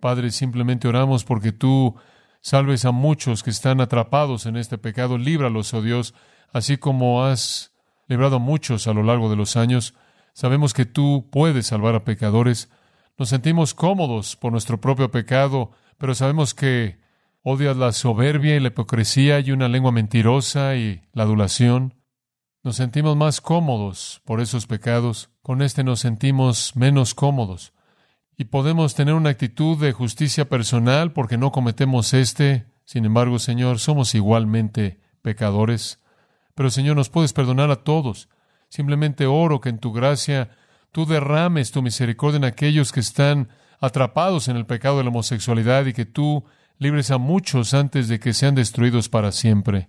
Padre, 0.00 0.30
simplemente 0.30 0.88
oramos 0.88 1.24
porque 1.24 1.52
tú 1.52 1.94
salves 2.40 2.84
a 2.84 2.90
muchos 2.90 3.42
que 3.42 3.50
están 3.50 3.80
atrapados 3.80 4.46
en 4.46 4.56
este 4.56 4.78
pecado. 4.78 5.18
Líbralos, 5.18 5.74
oh 5.74 5.82
Dios, 5.82 6.14
así 6.52 6.78
como 6.78 7.24
has 7.24 7.72
librado 8.08 8.36
a 8.36 8.40
muchos 8.40 8.88
a 8.88 8.94
lo 8.94 9.02
largo 9.02 9.30
de 9.30 9.36
los 9.36 9.56
años. 9.56 9.94
Sabemos 10.32 10.74
que 10.74 10.86
tú 10.86 11.28
puedes 11.30 11.66
salvar 11.66 11.94
a 11.94 12.04
pecadores. 12.04 12.70
Nos 13.18 13.28
sentimos 13.28 13.74
cómodos 13.74 14.36
por 14.36 14.52
nuestro 14.52 14.80
propio 14.80 15.10
pecado, 15.10 15.70
pero 15.98 16.14
sabemos 16.14 16.54
que 16.54 16.98
odias 17.42 17.76
la 17.76 17.92
soberbia 17.92 18.56
y 18.56 18.60
la 18.60 18.68
hipocresía 18.68 19.40
y 19.40 19.52
una 19.52 19.68
lengua 19.68 19.92
mentirosa 19.92 20.76
y 20.76 21.02
la 21.12 21.24
adulación. 21.24 21.99
Nos 22.62 22.76
sentimos 22.76 23.16
más 23.16 23.40
cómodos 23.40 24.20
por 24.26 24.40
esos 24.42 24.66
pecados. 24.66 25.30
Con 25.42 25.62
este 25.62 25.82
nos 25.82 26.00
sentimos 26.00 26.76
menos 26.76 27.14
cómodos 27.14 27.72
y 28.36 28.44
podemos 28.44 28.94
tener 28.94 29.14
una 29.14 29.30
actitud 29.30 29.78
de 29.78 29.92
justicia 29.92 30.48
personal 30.48 31.12
porque 31.12 31.38
no 31.38 31.52
cometemos 31.52 32.12
este. 32.12 32.66
Sin 32.84 33.06
embargo, 33.06 33.38
Señor, 33.38 33.78
somos 33.78 34.14
igualmente 34.14 35.00
pecadores. 35.22 36.00
Pero, 36.54 36.70
Señor, 36.70 36.96
nos 36.96 37.08
puedes 37.08 37.32
perdonar 37.32 37.70
a 37.70 37.76
todos. 37.76 38.28
Simplemente 38.68 39.24
oro 39.24 39.62
que 39.62 39.70
en 39.70 39.78
tu 39.78 39.92
gracia 39.92 40.50
tú 40.92 41.06
derrames 41.06 41.70
tu 41.70 41.80
misericordia 41.80 42.36
en 42.36 42.44
aquellos 42.44 42.92
que 42.92 43.00
están 43.00 43.48
atrapados 43.80 44.48
en 44.48 44.56
el 44.56 44.66
pecado 44.66 44.98
de 44.98 45.04
la 45.04 45.10
homosexualidad 45.10 45.86
y 45.86 45.94
que 45.94 46.04
tú 46.04 46.44
libres 46.78 47.10
a 47.10 47.16
muchos 47.16 47.72
antes 47.72 48.08
de 48.08 48.20
que 48.20 48.34
sean 48.34 48.54
destruidos 48.54 49.08
para 49.08 49.32
siempre. 49.32 49.88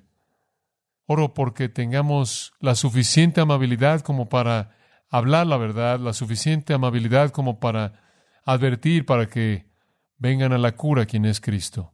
Oro 1.12 1.34
porque 1.34 1.67
tengamos 1.67 2.54
la 2.62 2.74
suficiente 2.76 3.41
amabilidad 3.41 4.00
como 4.00 4.30
para 4.30 4.78
hablar 5.10 5.45
la 5.45 5.58
verdad, 5.58 6.00
la 6.00 6.13
suficiente 6.13 6.74
amabilidad 6.74 7.32
como 7.32 7.60
para 7.60 8.02
advertir 8.45 9.06
para 9.06 9.28
que 9.28 9.65
vengan 10.17 10.54
a 10.54 10.58
la 10.58 10.71
cura 10.71 11.06
quien 11.06 11.26
es 11.26 11.41
Cristo. 11.41 11.93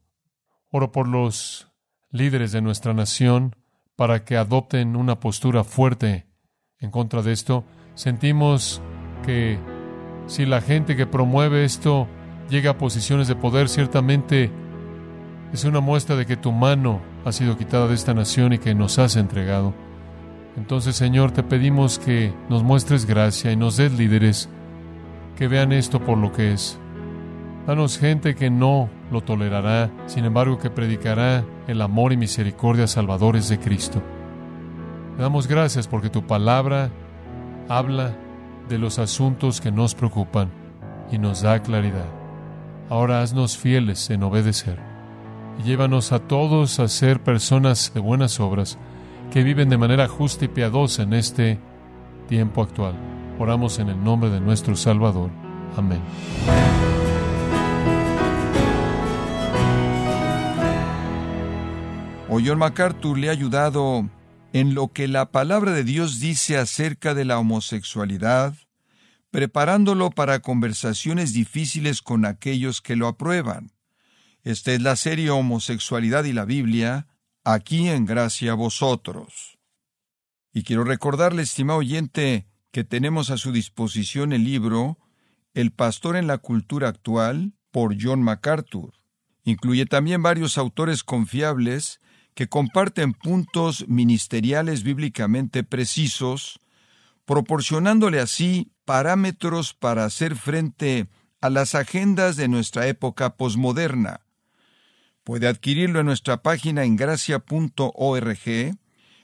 Oro 0.70 0.92
por 0.92 1.08
los 1.08 1.68
líderes 2.12 2.52
de 2.52 2.62
nuestra 2.62 2.94
nación 2.94 3.56
para 3.96 4.24
que 4.24 4.38
adopten 4.38 4.96
una 4.96 5.20
postura 5.20 5.64
fuerte 5.64 6.28
en 6.80 6.92
contra 6.92 7.24
de 7.24 7.32
esto. 7.32 7.66
Sentimos 7.96 8.84
que 9.26 9.58
si 10.28 10.46
la 10.46 10.62
gente 10.62 10.96
que 10.96 11.08
promueve 11.08 11.66
esto 11.66 12.08
llega 12.52 12.72
a 12.72 12.78
posiciones 12.78 13.28
de 13.28 13.36
poder, 13.36 13.68
ciertamente 13.68 14.52
es 15.52 15.64
una 15.64 15.80
muestra 15.80 16.16
de 16.16 16.28
que 16.28 16.38
tu 16.38 16.52
mano 16.52 17.02
ha 17.28 17.32
sido 17.34 17.58
quitada 17.58 17.88
de 17.88 17.96
esta 17.96 18.14
nación 18.14 18.54
y 18.54 18.58
que 18.58 18.74
nos 18.74 19.00
has 19.00 19.18
entregado. 19.18 19.74
Entonces, 20.56 20.96
Señor, 20.96 21.32
te 21.32 21.44
pedimos 21.44 22.00
que 22.00 22.34
nos 22.50 22.64
muestres 22.64 23.06
gracia 23.06 23.52
y 23.52 23.58
nos 23.58 23.76
des 23.76 23.92
líderes 23.92 24.50
que 25.36 25.50
vean 25.50 25.74
esto 25.74 26.00
por 26.00 26.18
lo 26.18 26.32
que 26.32 26.54
es. 26.54 26.80
Danos 27.68 28.00
gente 28.00 28.34
que 28.34 28.50
no 28.50 28.90
lo 29.12 29.22
tolerará, 29.22 29.92
sin 30.06 30.24
embargo 30.24 30.58
que 30.58 30.70
predicará 30.70 31.44
el 31.68 31.82
amor 31.82 32.14
y 32.14 32.18
misericordia 32.18 32.88
salvadores 32.88 33.50
de 33.50 33.60
Cristo. 33.60 34.02
Te 35.18 35.22
damos 35.22 35.48
gracias 35.48 35.86
porque 35.86 36.10
tu 36.10 36.26
palabra 36.26 36.92
habla 37.68 38.16
de 38.70 38.78
los 38.78 39.00
asuntos 39.00 39.60
que 39.60 39.72
nos 39.72 39.96
preocupan 39.96 40.50
y 41.12 41.18
nos 41.18 41.42
da 41.42 41.62
claridad. 41.62 42.08
Ahora 42.90 43.22
haznos 43.22 43.58
fieles 43.58 44.10
en 44.12 44.24
obedecer 44.24 44.87
llévanos 45.64 46.12
a 46.12 46.20
todos 46.20 46.80
a 46.80 46.88
ser 46.88 47.22
personas 47.22 47.92
de 47.94 48.00
buenas 48.00 48.40
obras 48.40 48.78
que 49.32 49.44
viven 49.44 49.70
de 49.70 49.78
manera 49.78 50.08
justa 50.08 50.46
y 50.46 50.48
piadosa 50.48 51.04
en 51.04 51.14
este 51.14 51.60
tiempo 52.28 52.62
actual. 52.62 52.96
Oramos 53.40 53.80
en 53.80 53.90
el 53.90 54.04
nombre 54.04 54.30
de 54.30 54.40
nuestro 54.40 54.76
Salvador. 54.76 55.30
Amén. 55.76 56.02
O 62.30 62.40
John 62.44 62.60
MacArthur 62.60 63.18
le 63.18 63.30
ha 63.30 63.32
ayudado 63.32 64.10
en 64.54 64.74
lo 64.74 64.90
que 64.92 65.08
la 65.08 65.32
palabra 65.32 65.72
de 65.72 65.84
Dios 65.84 66.20
dice 66.20 66.58
acerca 66.58 67.14
de 67.14 67.26
la 67.26 67.40
homosexualidad, 67.40 68.54
preparándolo 69.32 70.10
para 70.10 70.40
conversaciones 70.40 71.34
difíciles 71.34 72.02
con 72.02 72.26
aquellos 72.26 72.82
que 72.82 72.96
lo 72.96 73.08
aprueban. 73.08 73.72
Esta 74.48 74.72
es 74.72 74.82
la 74.82 74.96
serie 74.96 75.30
Homosexualidad 75.30 76.24
y 76.24 76.32
la 76.32 76.46
Biblia, 76.46 77.08
aquí 77.44 77.90
en 77.90 78.06
Gracia 78.06 78.54
vosotros. 78.54 79.60
Y 80.54 80.64
quiero 80.64 80.86
recordarle, 80.86 81.42
estimado 81.42 81.80
oyente, 81.80 82.48
que 82.72 82.86
tenemos 82.86 83.30
a 83.30 83.36
su 83.36 83.52
disposición 83.52 84.32
el 84.32 84.46
libro 84.46 85.00
El 85.54 85.72
pastor 85.72 86.16
en 86.16 86.28
la 86.28 86.38
cultura 86.38 86.88
actual 86.88 87.56
por 87.72 87.98
John 88.02 88.24
MacArthur. 88.24 88.94
Incluye 89.44 89.86
también 89.86 90.24
varios 90.24 90.58
autores 90.58 91.04
confiables 91.04 92.00
que 92.34 92.48
comparten 92.48 93.12
puntos 93.12 93.86
ministeriales 93.90 94.84
bíblicamente 94.84 95.66
precisos, 95.66 96.62
proporcionándole 97.26 98.22
así 98.22 98.72
parámetros 98.86 99.74
para 99.74 100.06
hacer 100.06 100.38
frente 100.38 101.10
a 101.42 101.50
las 101.50 101.76
agendas 101.76 102.38
de 102.38 102.48
nuestra 102.48 102.88
época 102.88 103.36
posmoderna. 103.36 104.22
Puede 105.28 105.50
adquirirlo 105.50 106.00
en 106.00 106.06
nuestra 106.06 106.42
página 106.42 106.86
en 106.86 106.96
gracia.org 106.96 108.78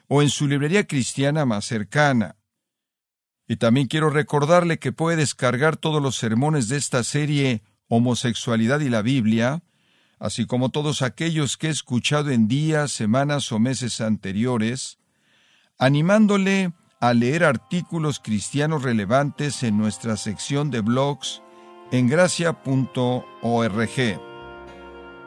o 0.09 0.21
en 0.21 0.29
su 0.29 0.47
librería 0.49 0.85
cristiana 0.85 1.45
más 1.45 1.63
cercana. 1.63 2.35
Y 3.47 3.55
también 3.55 3.87
quiero 3.87 4.09
recordarle 4.09 4.79
que 4.79 4.91
puede 4.91 5.15
descargar 5.15 5.77
todos 5.77 6.03
los 6.03 6.17
sermones 6.17 6.67
de 6.67 6.75
esta 6.75 7.05
serie 7.05 7.63
Homosexualidad 7.87 8.81
y 8.81 8.89
la 8.89 9.01
Biblia 9.01 9.63
así 10.19 10.45
como 10.45 10.71
todos 10.71 11.01
aquellos 11.01 11.55
que 11.55 11.67
he 11.67 11.69
escuchado 11.69 12.31
en 12.31 12.49
días, 12.49 12.91
semanas 12.91 13.49
o 13.53 13.59
meses 13.59 14.01
anteriores, 14.01 14.97
animándole 15.77 16.73
a 16.99 17.13
leer 17.13 17.45
artículos 17.45 18.19
cristianos 18.19 18.83
relevantes 18.83 19.63
en 19.63 19.77
nuestra 19.77 20.17
sección 20.17 20.69
de 20.69 20.81
blogs 20.81 21.41
en 21.93 22.09
gracia.org. 22.09 23.23